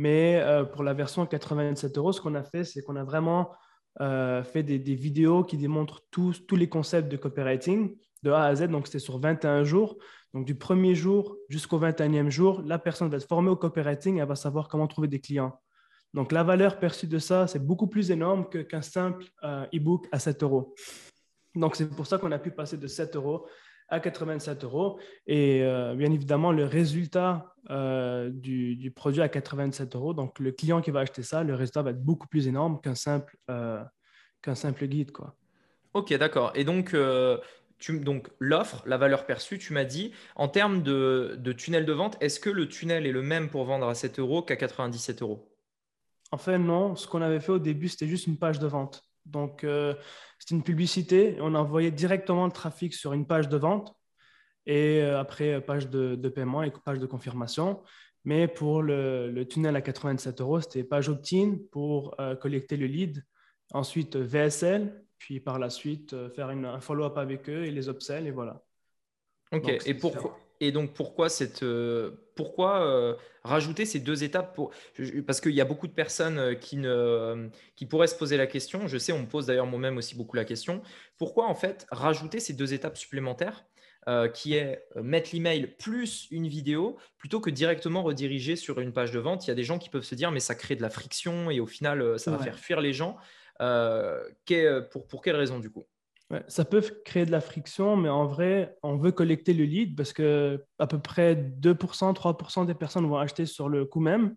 [0.00, 3.50] Mais pour la version 87 euros, ce qu'on a fait, c'est qu'on a vraiment
[3.98, 8.68] fait des, vidéos qui démontrent tous, tous les concepts de copywriting de A à Z.
[8.68, 9.98] Donc, c'était sur 21 jours.
[10.32, 14.20] Donc, du premier jour jusqu'au 21e jour, la personne va être formée au copywriting et
[14.20, 15.60] elle va savoir comment trouver des clients.
[16.14, 20.18] Donc, la valeur perçue de ça, c'est beaucoup plus énorme qu'un simple euh, e-book à
[20.18, 20.74] 7 euros.
[21.54, 23.46] Donc, c'est pour ça qu'on a pu passer de 7 euros
[23.90, 24.98] à 87 euros.
[25.26, 30.80] Et euh, bien évidemment, le résultat euh, du, produit à 87 euros, donc le client
[30.80, 33.36] qui va acheter ça, le résultat va être beaucoup plus énorme qu'un simple,
[34.42, 35.12] qu'un simple guide.
[35.12, 35.34] Quoi.
[35.92, 36.52] Ok, d'accord.
[36.54, 36.94] Et donc,
[37.88, 42.40] donc l'offre, la valeur perçue, tu m'as dit, en termes de, tunnel de vente, est-ce
[42.40, 45.48] que le tunnel est le même pour vendre à 7 euros qu'à 97 euros?
[46.32, 46.94] En fait, non.
[46.96, 49.02] Ce qu'on avait fait au début, c'était juste une page de vente.
[49.26, 49.94] Donc, euh,
[50.38, 51.36] c'était une publicité.
[51.40, 53.94] On envoyait directement le trafic sur une page de vente
[54.66, 57.82] et euh, après, euh, page de, paiement et page de confirmation.
[58.24, 63.24] Mais pour le, tunnel à 87 euros, c'était page opt-in pour collecter le lead.
[63.72, 67.88] Ensuite, VSL, puis par la suite euh, faire une, un follow-up avec eux et les
[67.88, 68.64] upsell et voilà.
[69.52, 74.72] Ok, et, pourquoi, et donc pourquoi, cette, euh, pourquoi euh, rajouter ces deux étapes pour,
[75.26, 78.86] Parce qu'il y a beaucoup de personnes qui, ne, qui pourraient se poser la question,
[78.86, 80.82] je sais, on me pose d'ailleurs moi-même aussi beaucoup la question,
[81.18, 83.64] pourquoi en fait rajouter ces deux étapes supplémentaires
[84.34, 89.18] qui est mettre l'email plus une vidéo plutôt que directement rediriger sur une page de
[89.18, 89.46] vente?
[89.46, 91.50] Il y a des gens qui peuvent se dire mais ça crée de la friction
[91.50, 93.18] et au final ça va faire fuir les gens.
[93.60, 94.22] Euh,
[94.90, 95.86] pour, pour quelle raison du coup?
[96.46, 100.12] Ça peut créer de la friction, mais en vrai, on veut collecter le lead parce
[100.12, 104.36] que à peu près 2%, 3% des personnes vont acheter sur le coup même.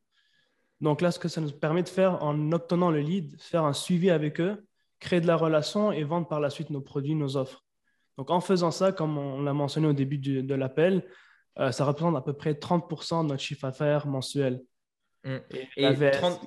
[0.82, 3.74] Donc là, ce que ça nous permet de faire en obtenant le lead, faire un
[3.74, 4.66] suivi avec eux,
[5.00, 7.64] créer de la relation et vendre par la suite nos produits, nos offres.
[8.18, 11.08] Donc en faisant ça, comme on l'a mentionné au début de l'appel,
[11.60, 14.64] euh, ça représente à peu près 30% de notre chiffre d'affaires mensuel.
[15.24, 15.38] Mmh.
[15.52, 16.40] Et, 30%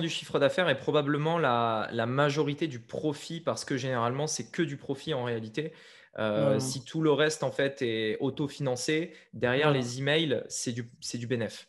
[0.00, 4.76] du chiffre d'affaires est probablement la, majorité du profit parce que généralement, c'est que du
[4.76, 5.72] profit en réalité.
[6.18, 11.26] Euh, si tout le reste en fait est autofinancé, derrière les emails, c'est du, du
[11.26, 11.68] bénéf.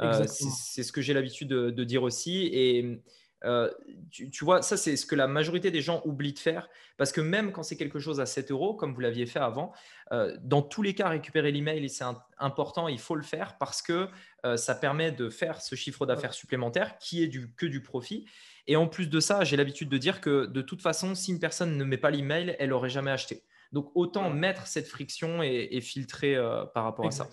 [0.00, 2.46] Euh, c'est ce que j'ai l'habitude de, de, dire aussi.
[2.52, 3.00] Et
[3.44, 3.70] euh,
[4.10, 6.68] tu, vois, ça, c'est ce que la majorité des gens oublient de faire.
[6.96, 9.72] Parce que même quand c'est quelque chose à 7 euros, comme vous l'aviez fait avant,
[10.12, 12.04] euh, dans tous les cas, récupérer l'email, c'est
[12.38, 14.08] important, il faut le faire parce que
[14.44, 18.26] euh, ça permet de faire ce chiffre d'affaires supplémentaire qui est du, que du profit.
[18.66, 21.40] Et en plus de ça, j'ai l'habitude de dire que de toute façon, si une
[21.40, 23.42] personne ne met pas l'email, elle n'aurait jamais acheté.
[23.72, 26.36] Donc autant mettre cette friction et, filtrer
[26.74, 27.26] par rapport à ça.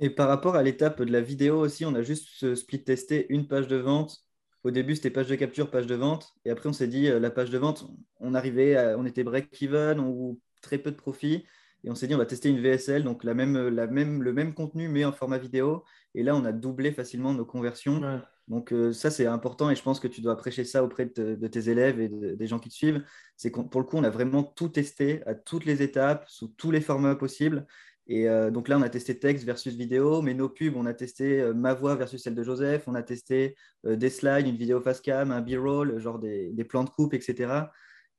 [0.00, 3.46] Et par rapport à l'étape de la vidéo aussi, on a juste split testé une
[3.46, 4.25] page de vente
[4.66, 6.34] au début, c'était page de capture, page de vente.
[6.44, 7.86] Et après, on s'est dit, euh, la page de vente,
[8.20, 11.44] on arrivait, on était break-even ou très peu de profit.
[11.84, 14.32] Et on s'est dit, on va tester une VSL, donc la même, la même, le
[14.32, 15.84] même contenu, mais en format vidéo.
[16.14, 18.00] Et là, on a doublé facilement nos conversions.
[18.48, 21.46] Donc euh, ça, c'est important et je pense que tu dois prêcher ça auprès de,
[21.46, 23.04] tes élèves et des gens qui te suivent.
[23.36, 26.48] C'est que pour le coup, on a vraiment tout testé à toutes les étapes, sous
[26.48, 27.66] tous les formats possibles.
[28.08, 30.94] Et euh, donc là, on a testé texte versus vidéo, mais nos pubs, on a
[30.94, 34.56] testé euh, ma voix versus celle de Joseph, on a testé euh, des slides, une
[34.56, 37.70] vidéo face cam, un B-roll, genre des, plans de coupe, etc.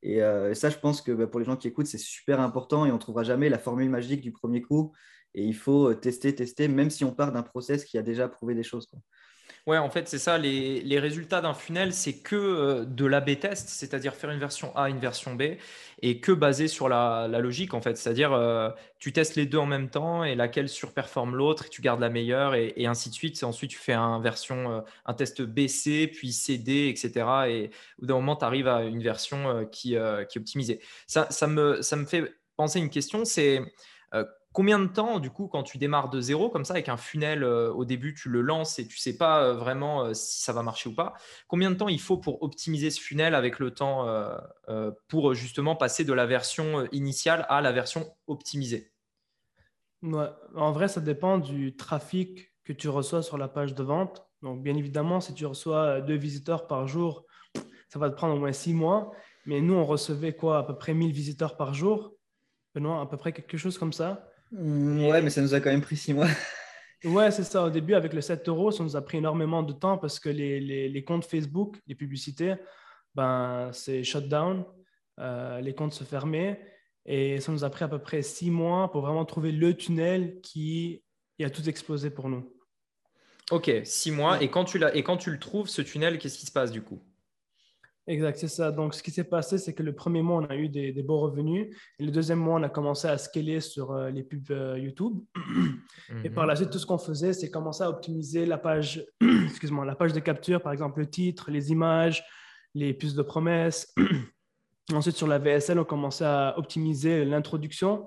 [0.02, 0.20] Et
[0.54, 2.94] ça, je pense que bah, pour les gens qui écoutent, c'est super important et on
[2.94, 4.92] ne trouvera jamais la formule magique du premier coup.
[5.34, 8.54] Et il faut tester, tester, même si on part d'un process qui a déjà prouvé
[8.54, 8.88] des choses.
[9.66, 10.38] Ouais, en fait, c'est ça.
[10.38, 14.88] Les, résultats d'un funnel, c'est que euh, de l'A-B test, c'est-à-dire faire une version A,
[14.88, 15.42] une version B,
[16.00, 17.96] et que basé sur la, logique, en fait.
[17.96, 21.82] C'est-à-dire, euh, tu testes les deux en même temps et laquelle surperforme l'autre, et tu
[21.82, 23.40] gardes la meilleure, et, ainsi de suite.
[23.42, 27.26] Et ensuite, tu fais un, version, euh, un test BC, puis CD, etc.
[27.48, 30.80] Et au bout d'un moment, tu arrives à une version qui, qui est optimisée.
[31.06, 33.60] Ça, ça, me, ça me fait penser une question, c'est
[34.58, 37.44] Combien de temps, du coup, quand tu démarres de zéro, comme ça, avec un funnel,
[37.44, 40.42] euh, au début, tu le lances et tu ne sais pas euh, vraiment euh, si
[40.42, 41.14] ça va marcher ou pas,
[41.46, 44.08] combien de temps il faut pour optimiser ce funnel avec le temps
[45.06, 48.90] pour justement passer de la version initiale à la version optimisée?
[50.02, 54.26] En vrai, ça dépend du trafic que tu reçois sur la page de vente.
[54.42, 57.26] Donc, bien évidemment, si tu reçois deux visiteurs par jour,
[57.90, 59.12] ça va te prendre au moins six mois.
[59.46, 60.58] Mais nous, on recevait quoi?
[60.58, 62.16] À peu près 1000 visiteurs par jour.
[62.74, 64.27] Benoît, à peu près quelque chose comme ça.
[64.52, 66.28] Mm, ouais, mais ça nous a quand même pris six mois.
[67.04, 67.64] ouais, c'est ça.
[67.64, 70.28] Au début, avec le 7 euros, ça nous a pris énormément de temps parce que
[70.28, 72.54] les, les, comptes Facebook, les publicités,
[73.14, 74.64] ben, c'est shutdown.
[75.18, 76.60] Euh, les comptes se fermaient.
[77.04, 80.40] Et ça nous a pris à peu près six mois pour vraiment trouver le tunnel
[80.42, 81.02] qui
[81.42, 82.52] a tout explosé pour nous.
[83.50, 84.42] Ok, six mois.
[84.42, 86.82] Et, quand tu et quand tu le trouves, ce tunnel, qu'est-ce qui se passe du
[86.82, 87.00] coup?
[88.08, 88.72] Exact, c'est ça.
[88.72, 91.20] Donc, ce qui s'est passé, c'est que le premier mois, on a eu des, beaux
[91.20, 91.76] revenus.
[91.98, 95.20] Et le deuxième mois, on a commencé à scaler sur euh, les pubs euh, YouTube.
[96.24, 99.04] Et par la suite, tout ce qu'on faisait, c'est commencer à optimiser la page,
[99.44, 102.24] excuse-moi, la page de capture, par exemple le titre, les images,
[102.74, 103.94] les puces de promesses.
[104.94, 108.06] Ensuite, sur la VSL, on commençait à optimiser l'introduction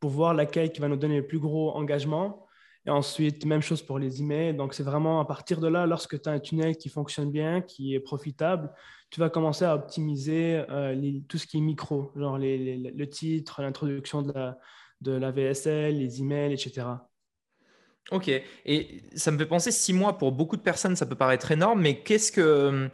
[0.00, 2.46] pour voir laquelle qui va nous donner le plus gros engagement.
[2.86, 4.56] Et ensuite, même chose pour les emails.
[4.56, 7.60] Donc, c'est vraiment à partir de là, lorsque tu as un tunnel qui fonctionne bien,
[7.60, 8.72] qui est profitable,
[9.10, 14.22] tu vas commencer à optimiser euh, tout ce qui est micro, genre le titre, l'introduction
[14.22, 14.58] de la,
[15.00, 16.86] de la VSL, les emails, etc.
[18.10, 21.50] Ok, et ça me fait penser six mois pour beaucoup de personnes, ça peut paraître
[21.52, 22.90] énorme, mais qu'est-ce que,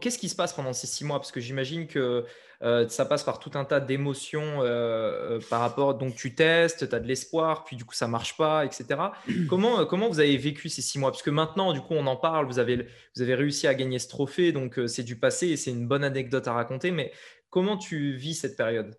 [0.00, 1.18] qu'est-ce qui se passe pendant ces six mois?
[1.18, 2.24] Parce que j'imagine que
[2.62, 5.94] euh, ça passe par tout un tas d'émotions euh, par rapport.
[5.96, 9.12] Donc tu testes, tu as de l'espoir, puis du coup ça marche pas, etc.
[9.48, 11.10] comment, comment vous avez vécu ces six mois?
[11.10, 13.98] Parce que maintenant, du coup, on en parle, vous avez, vous avez réussi à gagner
[13.98, 17.12] ce trophée, donc c'est du passé et c'est une bonne anecdote à raconter, mais
[17.50, 18.96] comment tu vis cette période?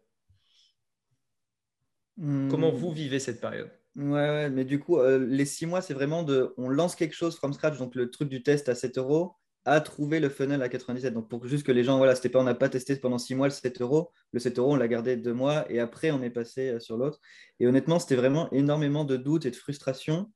[2.50, 3.77] Comment vous vivez cette période?
[3.98, 6.54] Ouais, mais du coup, euh, les six mois, c'est vraiment de.
[6.58, 9.34] On lance quelque chose from scratch, donc le truc du test à 7 euros,
[9.66, 11.16] à trouver le funnel à 97.
[11.16, 13.34] Donc, pour juste que les gens, voilà, c'était pas, on n'a pas testé pendant six
[13.34, 14.12] mois le 7 euros.
[14.34, 16.96] Le 7 euros, on l'a gardé deux mois et après, on est passé euh, sur
[16.96, 17.20] l'autre.
[17.60, 20.32] Et honnêtement, c'était vraiment énormément de doutes et de frustration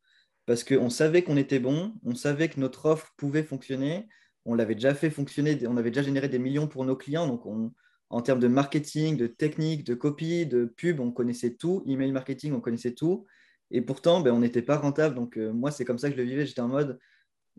[0.47, 4.08] parce qu'on savait qu'on était bon, on savait que notre offre pouvait fonctionner,
[4.45, 7.28] on l'avait déjà fait fonctionner, on avait déjà généré des millions pour nos clients.
[7.28, 7.71] Donc, on,
[8.10, 11.84] en termes de marketing, de technique, de copie, de pub, on connaissait tout.
[11.88, 13.28] Email marketing, on connaissait tout.
[13.72, 15.16] Et pourtant, ben, on n'était pas rentable.
[15.16, 16.46] Donc, euh, moi, c'est comme ça que je le vivais.
[16.46, 17.00] J'étais en mode,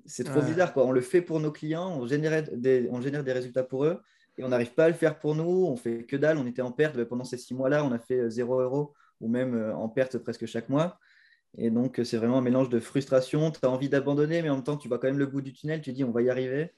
[0.05, 0.72] c'est trop bizarre.
[0.72, 0.87] Quoi.
[0.87, 4.01] On le fait pour nos clients, on génère, des, on génère des résultats pour eux
[4.37, 5.66] et on n'arrive pas à le faire pour nous.
[5.66, 6.37] On fait que dalle.
[6.37, 6.96] On était en perte.
[6.96, 9.88] Ben, pendant ces six mois-là, on a fait 0 euh, euros ou même euh, en
[9.88, 10.98] perte presque chaque mois.
[11.57, 13.51] Et donc, c'est vraiment un mélange de frustration.
[13.51, 15.53] Tu as envie d'abandonner, mais en même temps, tu vois quand même le bout du
[15.53, 15.81] tunnel.
[15.81, 16.72] Tu dis, on va y arriver.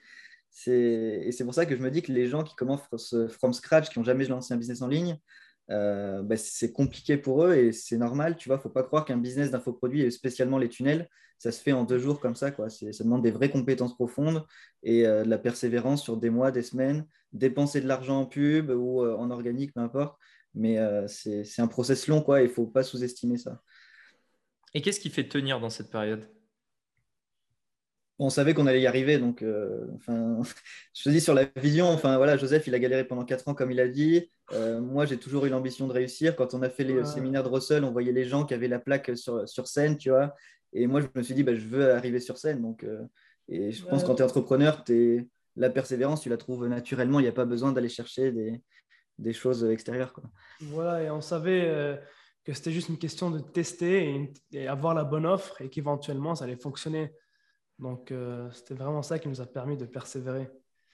[0.67, 3.91] Et c'est pour ça que je me dis que les gens qui commencent from scratch,
[3.91, 5.19] qui n'ont jamais lancé un business en ligne,
[5.71, 8.37] euh, bah, c'est compliqué pour eux et c'est normal.
[8.37, 11.73] Tu vois, faut pas croire qu'un business d'infoproduit, et spécialement les tunnels, ça se fait
[11.73, 12.51] en deux jours comme ça.
[12.51, 12.71] Quoi.
[12.71, 14.45] Ça demande des vraies compétences profondes
[14.83, 18.71] et euh, de la persévérance sur des mois, des semaines, dépenser de l'argent en pub
[18.71, 20.19] ou euh, en organique, peu importe.
[20.57, 22.41] Mais c'est un process long, quoi.
[22.41, 23.61] Il faut pas sous-estimer ça.
[24.73, 26.29] Et qu'est-ce qui fait tenir dans cette période?
[28.19, 29.19] On savait qu'on allait y arriver.
[29.19, 30.39] Donc, euh, enfin,
[30.95, 33.55] je te dis sur la vision, enfin, voilà, Joseph, il a galéré pendant quatre ans,
[33.55, 34.31] comme il a dit.
[34.53, 36.37] Euh, moi, j'ai toujours eu l'ambition de réussir.
[36.37, 38.79] Quand on a fait les séminaires de Russell, on voyait les gens qui avaient la
[38.79, 40.35] plaque sur, sur scène, tu vois.
[40.73, 42.63] Et moi, je me suis dit, bah, je veux arriver sur scène.
[42.63, 43.03] Donc, euh,
[43.49, 47.21] et je pense que quand tu es entrepreneur, es, la persévérance, tu la trouves naturellement.
[47.21, 48.61] Il n'y a pas besoin d'aller chercher des,
[49.19, 50.13] des, choses extérieures.
[50.13, 50.25] Quoi.
[50.61, 52.01] Voilà, et on savait
[52.45, 56.45] que c'était juste une question de tester et avoir la bonne offre et qu'éventuellement, ça
[56.45, 57.13] allait fonctionner.
[57.79, 60.49] Donc, euh, c'était vraiment ça qui nous a permis de persévérer.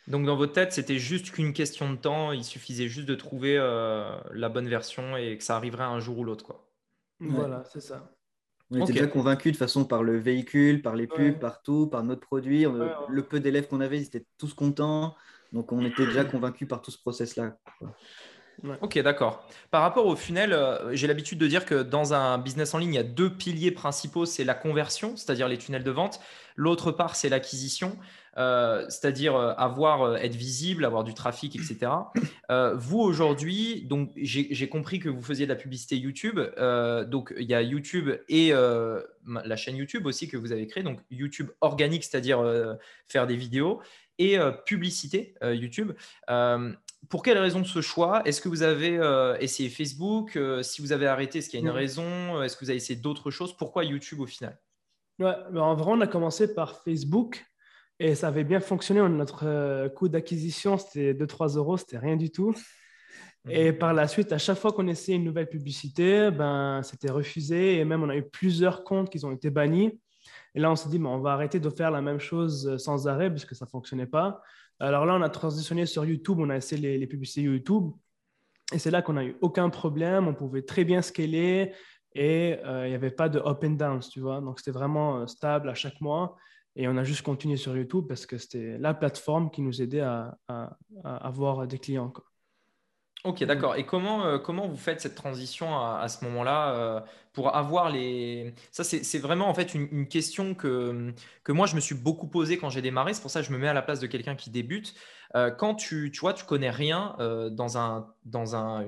[0.08, 2.32] Donc, dans votre tête, c'était juste qu'une question de temps.
[2.32, 6.18] Il suffisait juste de trouver euh, la bonne version et que ça arriverait un jour
[6.18, 6.44] ou l'autre.
[6.44, 6.66] Quoi.
[7.20, 8.10] Voilà, c'est ça.
[8.70, 12.20] On était déjà convaincus de façon par le véhicule, par les pubs, partout, par notre
[12.20, 12.64] produit.
[13.08, 15.16] le peu d'élèves qu'on avait, ils étaient tous contents.
[15.52, 17.58] Donc, on était déjà convaincus par tout ce process-là.
[18.82, 19.46] Ok, d'accord.
[19.70, 22.94] Par rapport au funnel, euh, j'ai l'habitude de dire que dans un business en ligne,
[22.94, 24.26] il y a deux piliers principaux.
[24.26, 26.20] C'est la conversion, c'est-à-dire les tunnels de vente.
[26.56, 27.96] L'autre part, c'est l'acquisition,
[28.36, 31.92] euh, c'est-à-dire euh, avoir, être visible, avoir du trafic, etc.
[32.74, 36.40] vous aujourd'hui, donc j'ai compris que vous faisiez de la publicité YouTube.
[37.08, 40.82] donc il y a YouTube et la chaîne YouTube aussi que vous avez créée.
[40.82, 42.44] Donc YouTube organique, c'est-à-dire
[43.06, 43.80] faire des vidéos
[44.18, 45.92] et publicité YouTube
[47.08, 48.22] pour quelle raison ce choix?
[48.26, 50.36] Est-ce que vous avez euh, essayé Facebook?
[50.36, 52.42] Euh, Si vous avez arrêté, est-ce qu'il y a une raison?
[52.42, 53.56] Est-ce que vous avez essayé d'autres choses?
[53.56, 54.58] Pourquoi YouTube au final?
[55.18, 57.44] Ouais, ben, En vrai, on a commencé par Facebook
[57.98, 59.00] et ça avait bien fonctionné.
[59.08, 62.54] Notre euh, coût d'acquisition, c'était 2-3 euros, c'était rien du tout.
[63.48, 63.78] Et mhm.
[63.78, 67.78] par la suite, à chaque fois qu'on essayait une nouvelle publicité, ben, c'était refusé.
[67.78, 69.98] Et même, on a eu plusieurs comptes qui ont été bannis.
[70.54, 73.08] Et là, on s'est dit, ben, on va arrêter de faire la même chose sans
[73.08, 74.42] arrêt parce que ça ne fonctionnait pas.
[74.80, 77.92] Alors là, on a transitionné sur YouTube, on a essayé les, publicités YouTube.
[78.72, 80.26] Et c'est là qu'on n'a eu aucun problème.
[80.26, 81.72] On pouvait très bien scaler
[82.14, 84.40] et euh, il n'y avait pas de up and down, tu vois.
[84.40, 86.36] Donc c'était vraiment euh, stable à chaque mois.
[86.76, 90.00] Et on a juste continué sur YouTube parce que c'était la plateforme qui nous aidait
[90.00, 90.38] à,
[91.04, 92.12] avoir des clients.
[93.22, 93.76] Ok, d'accord.
[93.76, 97.00] Et comment, euh, comment vous faites cette transition à, ce moment-là euh,
[97.34, 98.54] pour avoir les...
[98.72, 101.12] Ça, c'est vraiment en fait une, question que,
[101.44, 103.12] que moi, je me suis beaucoup posée quand j'ai démarré.
[103.12, 104.94] C'est pour ça que je me mets à la place de quelqu'un qui débute.
[105.34, 107.14] Euh, quand tu, tu vois, tu connais rien
[107.52, 108.86] dans, un, dans un,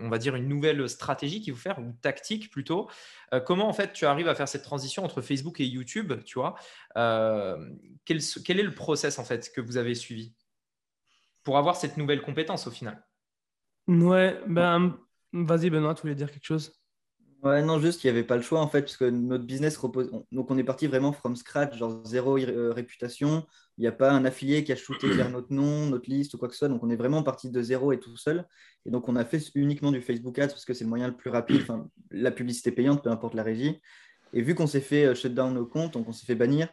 [0.00, 2.88] on va dire une nouvelle stratégie qu'il faut faire, ou tactique plutôt,
[3.44, 6.54] comment en fait tu arrives à faire cette transition entre Facebook et YouTube, tu vois
[6.94, 10.32] quel, quel est le process en fait que vous avez suivi
[11.44, 13.05] pour avoir cette nouvelle compétence au final?
[13.88, 14.96] Ouais, ben,
[15.32, 16.72] vas-y Benoît, tu voulais dire quelque chose?
[17.42, 19.76] Ouais, non, juste qu'il n'y avait pas le choix en fait, parce que notre business
[19.76, 20.10] repose.
[20.32, 23.46] Donc, on est parti vraiment from scratch, genre zéro euh, réputation.
[23.78, 26.38] Il n'y a pas un affilié qui a shooté vers notre nom, notre liste ou
[26.38, 26.68] quoi que ce soit.
[26.68, 28.44] Donc, on est vraiment parti de zéro et tout seul.
[28.84, 31.16] Et donc, on a fait uniquement du Facebook Ads parce que c'est le moyen le
[31.16, 33.80] plus rapide, enfin, la publicité payante, peu importe la régie.
[34.32, 36.68] Et vu qu'on s'est fait euh, shut down nos comptes, donc on s'est fait bannir,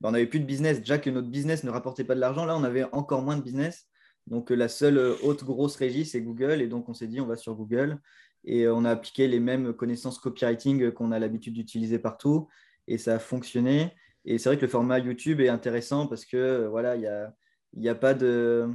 [0.00, 0.78] ben, on n'avait plus de business.
[0.78, 3.42] Déjà que notre business ne rapportait pas de l'argent, là, on avait encore moins de
[3.42, 3.88] business.
[4.26, 6.62] Donc, euh, la seule autre grosse régie, c'est Google.
[6.62, 7.98] Et donc, on s'est dit, on va sur Google
[8.44, 12.48] et euh, on a appliqué les mêmes connaissances copywriting qu'on a l'habitude d'utiliser partout
[12.86, 13.92] et ça a fonctionné.
[14.24, 17.06] Et c'est vrai que le format YouTube est intéressant parce que euh, voilà, il n'y
[17.06, 17.34] a,
[17.74, 18.68] y a pas de,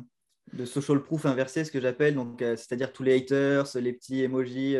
[0.53, 4.23] de social proof inversé, ce que j'appelle, donc euh, c'est-à-dire tous les haters, les petits
[4.23, 4.75] emojis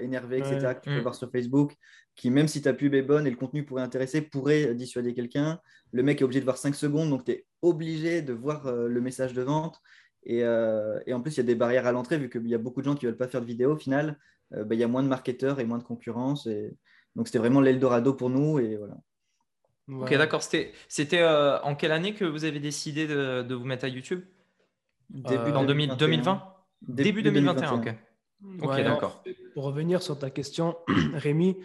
[0.00, 1.74] énervés, etc., que tu peux voir sur Facebook,
[2.16, 5.60] qui même si ta pub est bonne et le contenu pourrait intéresser, pourrait dissuader quelqu'un.
[5.92, 9.00] Le mec est obligé de voir 5 secondes, donc tu es obligé de voir le
[9.00, 9.80] message de vente.
[10.28, 12.58] Euh, et, en plus, il y a des barrières à l'entrée, vu qu'il y a
[12.58, 13.72] beaucoup de gens qui ne veulent pas faire de vidéo.
[13.72, 14.18] Au final,
[14.54, 16.46] euh, bah, il y a moins de marketeurs et moins de concurrence.
[16.46, 16.76] Et...
[17.16, 18.58] Donc, c'était vraiment l'Eldorado pour nous.
[18.58, 18.96] Et voilà.
[19.88, 20.42] Ok, d'accord.
[20.42, 24.22] C'était euh, en quelle année que vous avez décidé de, vous mettre à YouTube?
[25.08, 26.44] Début En 2020
[26.82, 27.94] Début 2021, ok.
[28.62, 29.24] Ok, d'accord.
[29.54, 30.76] Pour revenir sur ta question,
[31.14, 31.56] Rémi,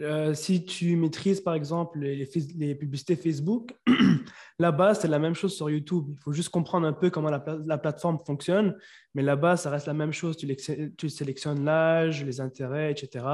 [0.00, 3.74] euh, si tu maîtrises par exemple les, publicités Facebook,
[4.58, 6.06] là-bas, c'est la même chose sur YouTube.
[6.10, 8.76] Il faut juste comprendre un peu comment la, plateforme fonctionne,
[9.14, 10.36] mais là-bas, ça reste la même chose.
[10.36, 13.24] Tu, sélectionnes l'âge, les intérêts, etc.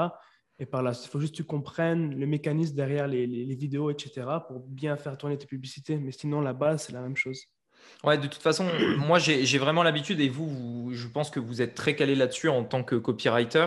[0.59, 3.91] Et par là, il faut juste que tu comprennes le mécanisme derrière les, les vidéos,
[3.91, 5.99] etc., pour bien faire tourner tes publicités.
[5.99, 7.49] Mais sinon, là-bas, c'est la même chose.
[8.05, 8.66] Ouais, de toute façon,
[8.99, 12.64] moi j'ai vraiment l'habitude, et vous, je pense que vous êtes très calé là-dessus en
[12.64, 13.66] tant que copywriter,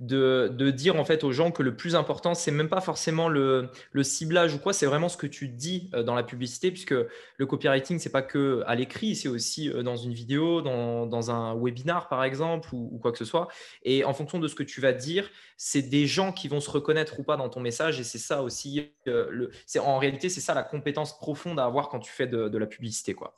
[0.00, 3.70] de, dire en fait aux gens que le plus important, c'est même pas forcément le,
[4.02, 6.94] ciblage ou quoi, c'est vraiment ce que tu dis euh, dans la publicité, puisque
[7.36, 11.54] le copywriting, c'est pas que à l'écrit, c'est aussi euh, dans une vidéo, dans, un
[11.56, 13.48] webinar par exemple, ou, quoi que ce soit.
[13.84, 16.70] Et en fonction de ce que tu vas dire, c'est des gens qui vont se
[16.70, 19.48] reconnaître ou pas dans ton message, et c'est ça aussi, euh,
[19.80, 22.66] en réalité, c'est ça la compétence profonde à avoir quand tu fais de, de la
[22.66, 23.34] publicité, quoi.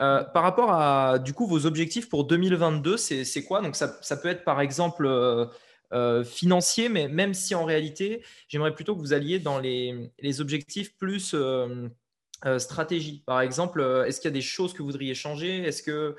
[0.00, 3.60] Euh, par rapport à du coup vos objectifs pour 2022, c'est quoi?
[3.60, 5.46] Donc ça, peut être par exemple euh,
[5.92, 10.96] euh, financier, mais même si en réalité, j'aimerais plutôt que vous alliez dans les, objectifs
[10.96, 11.36] plus
[12.58, 13.22] stratégie.
[13.26, 15.58] Par exemple, est-ce qu'il y a des choses que vous voudriez changer?
[15.62, 16.14] Est-ce qu'il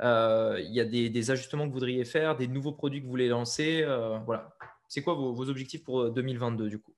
[0.00, 3.84] y a des, ajustements que vous voudriez faire, des nouveaux produits que vous voulez lancer?
[4.26, 4.56] Voilà.
[4.88, 6.94] C'est quoi vos, objectifs pour 2022 du coup?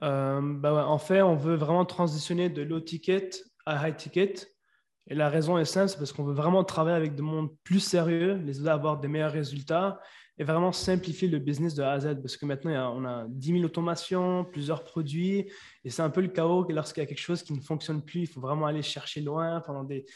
[0.00, 3.30] Bah En fait, on veut vraiment transitionner de low ticket
[3.66, 4.34] à high ticket.
[5.08, 7.80] Et la raison est simple, c'est parce qu'on veut vraiment travailler avec des mondes plus
[7.80, 10.00] sérieux, les aider à avoir des meilleurs résultats
[10.38, 12.20] et vraiment simplifier le business de A à Z.
[12.22, 15.50] Parce que maintenant, on a 10 000 automations, plusieurs produits,
[15.84, 18.22] et c'est un peu le chaos lorsqu'il y a quelque chose qui ne fonctionne plus.
[18.22, 20.06] Il faut vraiment aller chercher loin pendant des,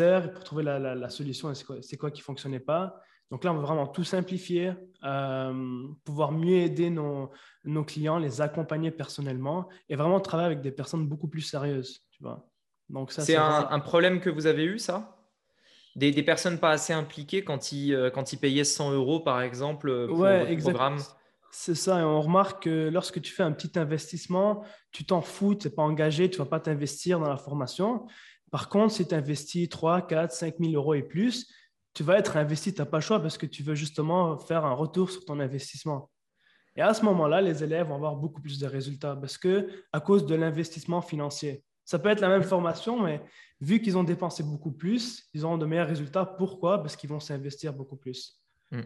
[0.00, 3.00] heures pour trouver la, solution et c'est quoi, quoi, qui ne fonctionnait pas.
[3.30, 4.72] Donc là, on veut vraiment tout simplifier,
[5.02, 7.30] euh, pouvoir mieux aider nos,
[7.64, 12.00] nos clients, les accompagner personnellement et vraiment travailler avec des personnes beaucoup plus sérieuses.
[12.10, 12.46] Tu vois
[13.08, 15.16] c'est un, problème que vous avez eu, ça?
[15.96, 19.88] Des, personnes pas assez impliquées quand ils, euh, quand ils payaient 100 euros, par exemple,
[19.88, 20.98] euh, pour ouais, programme?
[21.52, 25.54] C'est ça, et on remarque que lorsque tu fais un petit investissement, tu t'en fous,
[25.54, 28.06] tu n'es pas engagé, tu ne vas pas t'investir dans la formation.
[28.50, 31.46] Par contre, si tu investis 3, 4, 5 000 euros et plus,
[31.94, 34.64] tu vas être investi, tu n'as pas le choix parce que tu veux justement faire
[34.64, 36.10] un retour sur ton investissement.
[36.76, 40.00] Et à ce moment-là, les élèves vont avoir beaucoup plus de résultats parce que à
[40.00, 41.62] cause de l'investissement financier.
[41.84, 43.22] Ça peut être la même formation, mais
[43.60, 46.24] vu qu'ils ont dépensé beaucoup plus, ils auront de meilleurs résultats.
[46.24, 46.82] Pourquoi?
[46.82, 48.40] Parce qu'ils vont s'investir beaucoup plus.
[48.70, 48.82] Hmm.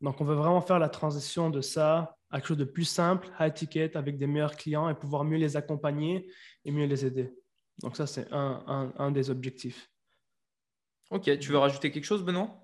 [0.00, 3.30] Donc, on veut vraiment faire la transition de ça à quelque chose de plus simple,
[3.40, 6.28] high ticket, avec des meilleurs clients et pouvoir mieux les accompagner
[6.64, 7.32] et mieux les aider.
[7.80, 9.88] Donc, ça, c'est un, des objectifs.
[11.10, 12.60] Ok, tu veux rajouter quelque chose, Benoît?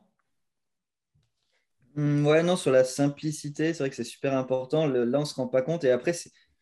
[1.95, 4.87] Hmm, Ouais, non, sur la simplicité, c'est vrai que c'est super important.
[4.87, 5.85] là, on ne se rend pas compte.
[5.85, 6.12] Et après,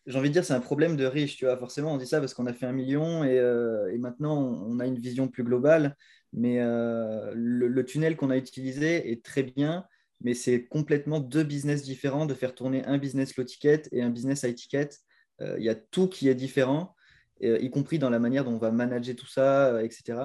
[0.08, 1.36] j'ai envie de dire, c'est un problème de riche.
[1.36, 4.38] Tu vois, forcément, on dit ça parce qu'on a fait un million et, euh, maintenant,
[4.38, 5.96] on a une vision plus globale.
[6.32, 9.84] Mais euh, le, tunnel qu'on a utilisé est très bien,
[10.22, 14.08] mais c'est complètement deux business différents de faire tourner un business low ticket et un
[14.08, 14.88] business high ticket.
[15.42, 16.94] Euh, il y a tout qui est différent,
[17.40, 20.18] y compris dans la manière dont on va manager tout ça, etc.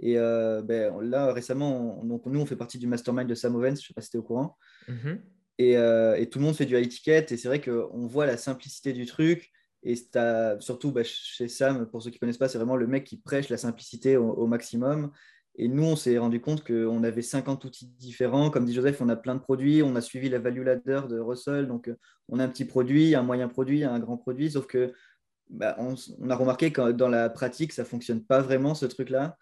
[0.00, 3.70] Et ben, là, récemment, donc, nous, on fait partie du mastermind de Sam Owens, je
[3.72, 4.56] ne sais pas si tu es au courant.
[5.60, 7.26] Euh, et, tout le monde fait du high ticket.
[7.30, 9.50] Et c'est vrai qu'on voit la simplicité du truc.
[9.82, 9.96] Et
[10.60, 13.18] surtout bah, chez Sam, pour ceux qui ne connaissent pas, c'est vraiment le mec qui
[13.18, 15.10] prêche la simplicité au, maximum.
[15.56, 18.50] Et nous, on s'est rendu compte qu'on avait 50 outils différents.
[18.50, 19.82] Comme dit Joseph, on a plein de produits.
[19.82, 21.68] On a suivi la value ladder de Russell.
[21.68, 21.96] Donc, euh,
[22.28, 24.50] on a un petit produit, un moyen produit, un grand produit.
[24.50, 24.92] Sauf que
[25.50, 25.94] bah, on,
[26.30, 29.36] a remarqué que dans la pratique, ça ne fonctionne pas vraiment, ce truc-là.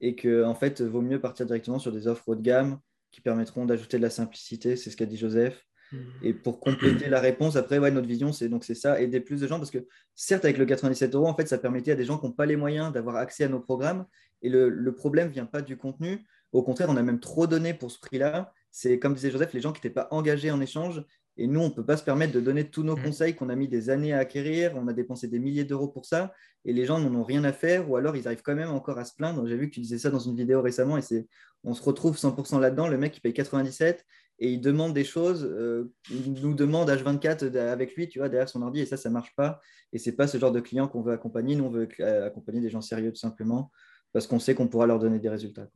[0.00, 2.78] et que en fait, vaut mieux partir directement sur des offres haut de gamme
[3.10, 5.64] qui permettront d'ajouter de la simplicité, c'est ce qu'a dit Joseph.
[5.92, 5.96] Mmh.
[6.22, 9.40] Et pour compléter la réponse, après, ouais, notre vision, c'est donc c'est ça, aider plus
[9.40, 12.04] de gens, parce que certes, avec le 97 euros, en fait, ça permettait à des
[12.04, 14.06] gens qui n'ont pas les moyens d'avoir accès à nos programmes.
[14.42, 16.26] Et le, le problème ne vient pas du contenu.
[16.52, 18.52] Au contraire, on a même trop donné pour ce prix-là.
[18.70, 21.02] C'est comme disait Joseph, les gens qui n'étaient pas engagés en échange.
[21.38, 23.02] Et nous, on ne peut pas se permettre de donner tous nos mmh.
[23.02, 24.72] conseils qu'on a mis des années à acquérir.
[24.76, 26.34] On a dépensé des milliers d'euros pour ça.
[26.64, 27.88] Et les gens n'en ont rien à faire.
[27.88, 29.46] Ou alors, ils arrivent quand même encore à se plaindre.
[29.46, 30.98] J'ai vu que tu disais ça dans une vidéo récemment.
[30.98, 31.02] Et
[31.62, 32.88] on se retrouve 100% là-dedans.
[32.88, 34.04] Le mec, il paye 97
[34.40, 38.48] et il demande des choses, euh, il nous demande H24 avec lui, tu vois, derrière
[38.48, 39.60] son ordi, et ça, ça ne marche pas.
[39.92, 41.56] Et ce n'est pas ce genre de client qu'on veut accompagner.
[41.56, 43.72] Nous, on veut euh, accompagner des gens sérieux, tout simplement,
[44.12, 45.66] parce qu'on sait qu'on pourra leur donner des résultats.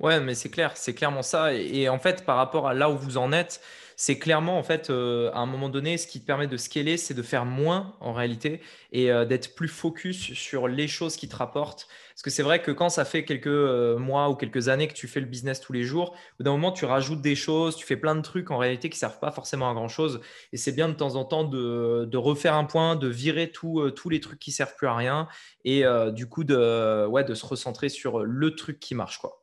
[0.00, 1.52] Ouais, mais c'est clair, c'est clairement ça.
[1.54, 3.60] Et, en fait, par rapport à là où vous en êtes,
[3.96, 6.96] c'est clairement, en fait, euh, à un moment donné, ce qui te permet de scaler,
[6.96, 8.60] c'est de faire moins en réalité
[8.92, 11.88] et euh, d'être plus focus sur les choses qui te rapportent.
[12.14, 14.94] Parce que c'est vrai que quand ça fait quelques euh, mois ou quelques années que
[14.94, 17.74] tu fais le business tous les jours, au bout d'un moment, tu rajoutes des choses,
[17.74, 20.20] tu fais plein de trucs en réalité qui ne servent pas forcément à grand chose.
[20.52, 24.20] Et c'est bien de temps en temps de, refaire un point, de virer tous les
[24.20, 25.26] trucs qui servent plus à rien
[25.64, 25.82] et
[26.12, 29.18] du coup de, ouais, de se recentrer sur le truc qui marche.
[29.18, 29.37] quoi.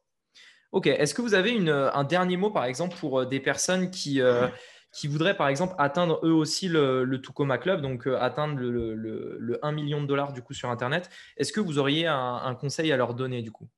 [0.76, 0.88] Ok.
[0.88, 4.50] Est-ce que vous avez un dernier mot, par exemple, pour euh, des personnes qui, euh,
[4.92, 9.58] qui voudraient, par exemple, atteindre eux aussi le, le Tucoma Club, donc euh, atteindre le,
[9.64, 12.98] 1 million de dollars du coup sur Internet Est-ce que vous auriez un, conseil à
[12.98, 13.70] leur donner du coup?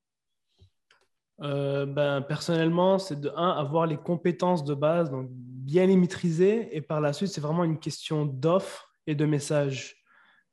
[1.37, 6.81] Ben, personnellement, c'est de un, avoir les compétences de base, donc bien les maîtriser, et
[6.81, 10.03] par la suite, c'est vraiment une question d'offre et de message.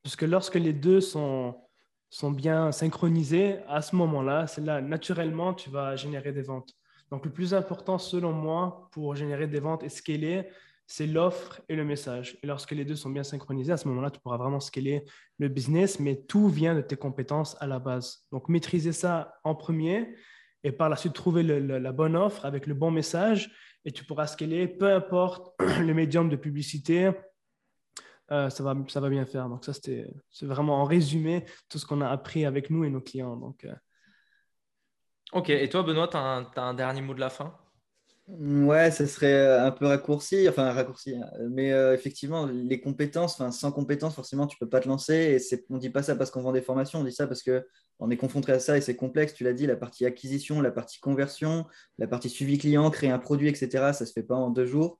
[0.02, 1.56] Parce que lorsque les deux sont,
[2.14, 6.72] sont bien synchronisés, à ce moment-là, c'est là, naturellement, tu vas générer des ventes.
[7.10, 10.44] Donc, le plus important, selon moi, pour générer des ventes et scaler,
[10.86, 12.38] c'est l'offre et le message.
[12.44, 15.04] Et lorsque les deux sont bien synchronisés, à ce moment-là, tu pourras vraiment scaler
[15.40, 18.24] le business, mais tout vient de tes compétences à la base.
[18.30, 20.14] Donc, maîtriser ça en premier
[20.62, 23.50] et par la suite trouver la bonne offre avec le bon message
[23.84, 27.10] et tu pourras scaler, peu importe le médium de publicité,
[28.30, 29.48] euh, ça, va, ça va bien faire.
[29.48, 30.06] Donc, ça, c'est
[30.42, 33.36] vraiment en résumé tout ce qu'on a appris avec nous et nos clients.
[33.36, 33.74] Donc, euh.
[35.32, 35.50] Ok.
[35.50, 37.56] Et toi, Benoît, tu as, un dernier mot de la fin?
[38.26, 41.28] Ouais, ce serait un peu raccourci, enfin raccourci, hein.
[41.50, 45.38] mais euh, effectivement, les compétences, sans compétences, forcément, tu ne peux pas te lancer.
[45.52, 47.42] Et on ne dit pas ça parce qu'on vend des formations, on dit ça parce
[47.42, 49.34] qu'on est confronté à ça et c'est complexe.
[49.34, 51.66] Tu l'as dit, la partie acquisition, la partie conversion,
[51.98, 54.64] la partie suivi client, créer un produit, etc., ça ne se fait pas en deux
[54.64, 54.98] jours.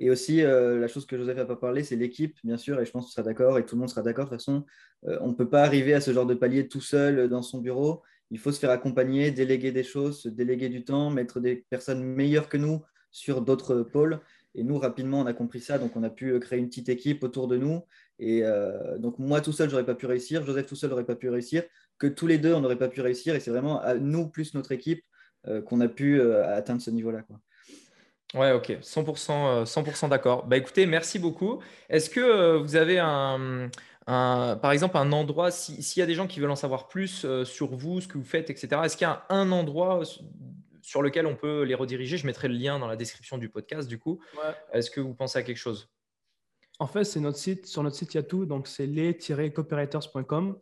[0.00, 2.86] Et aussi, euh, la chose que Joseph n'a pas parlé, c'est l'équipe, bien sûr, et
[2.86, 4.26] je pense que tu seras d'accord, et tout le monde sera d'accord.
[4.26, 4.64] De toute façon,
[5.06, 7.58] euh, on ne peut pas arriver à ce genre de palier tout seul dans son
[7.58, 8.02] bureau.
[8.30, 12.04] Il faut se faire accompagner, déléguer des choses, se déléguer du temps, mettre des personnes
[12.04, 14.20] meilleures que nous sur d'autres pôles.
[14.54, 17.24] Et nous, rapidement, on a compris ça, donc on a pu créer une petite équipe
[17.24, 17.82] autour de nous.
[18.18, 20.44] Et euh, donc, moi tout seul, j'aurais pas pu réussir.
[20.44, 21.64] Joseph tout seul n'aurait pas pu réussir.
[21.98, 23.34] Que tous les deux, on n'aurait pas pu réussir.
[23.34, 25.02] Et c'est vraiment à nous plus notre équipe
[25.66, 27.24] qu'on a pu atteindre ce niveau-là.
[28.34, 30.46] Ouais, ok, 100%, 100% euh, d'accord.
[30.46, 31.62] Bah écoutez, merci beaucoup.
[31.88, 33.70] Est-ce que euh, vous avez un,
[34.06, 37.46] par exemple, un endroit, s'il y a des gens qui veulent en savoir plus euh,
[37.46, 40.02] sur vous, ce que vous faites, etc., est-ce qu'il y a un, endroit
[40.82, 42.18] sur lequel on peut les rediriger?
[42.18, 44.20] Je mettrai le lien dans la description du podcast, du coup.
[44.72, 45.88] Est-ce que vous pensez à quelque chose?
[46.80, 47.64] En fait, c'est notre site.
[47.66, 48.44] Sur notre site, il y a tout.
[48.44, 50.58] Donc, c'est les-cooperators.com.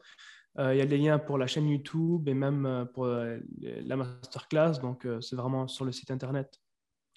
[0.59, 4.79] il y a des liens pour la chaîne YouTube et même pour la masterclass.
[4.81, 6.61] Donc, c'est vraiment sur le site internet.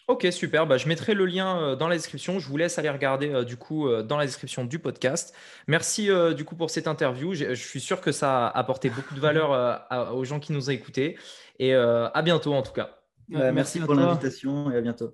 [0.09, 0.65] Ok, super.
[0.65, 2.39] Bah, je mettrai le lien euh, dans la description.
[2.39, 5.35] Je vous laisse aller regarder euh, du coup euh, dans la description du podcast.
[5.67, 7.35] Merci du coup pour cette interview.
[7.35, 9.85] Je, suis sûr que ça a apporté beaucoup de valeur
[10.15, 11.15] aux gens qui nous ont écoutés.
[11.59, 12.97] Et à bientôt en tout cas.
[13.29, 15.13] merci pour l'invitation et à bientôt.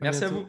[0.00, 0.46] Merci à vous.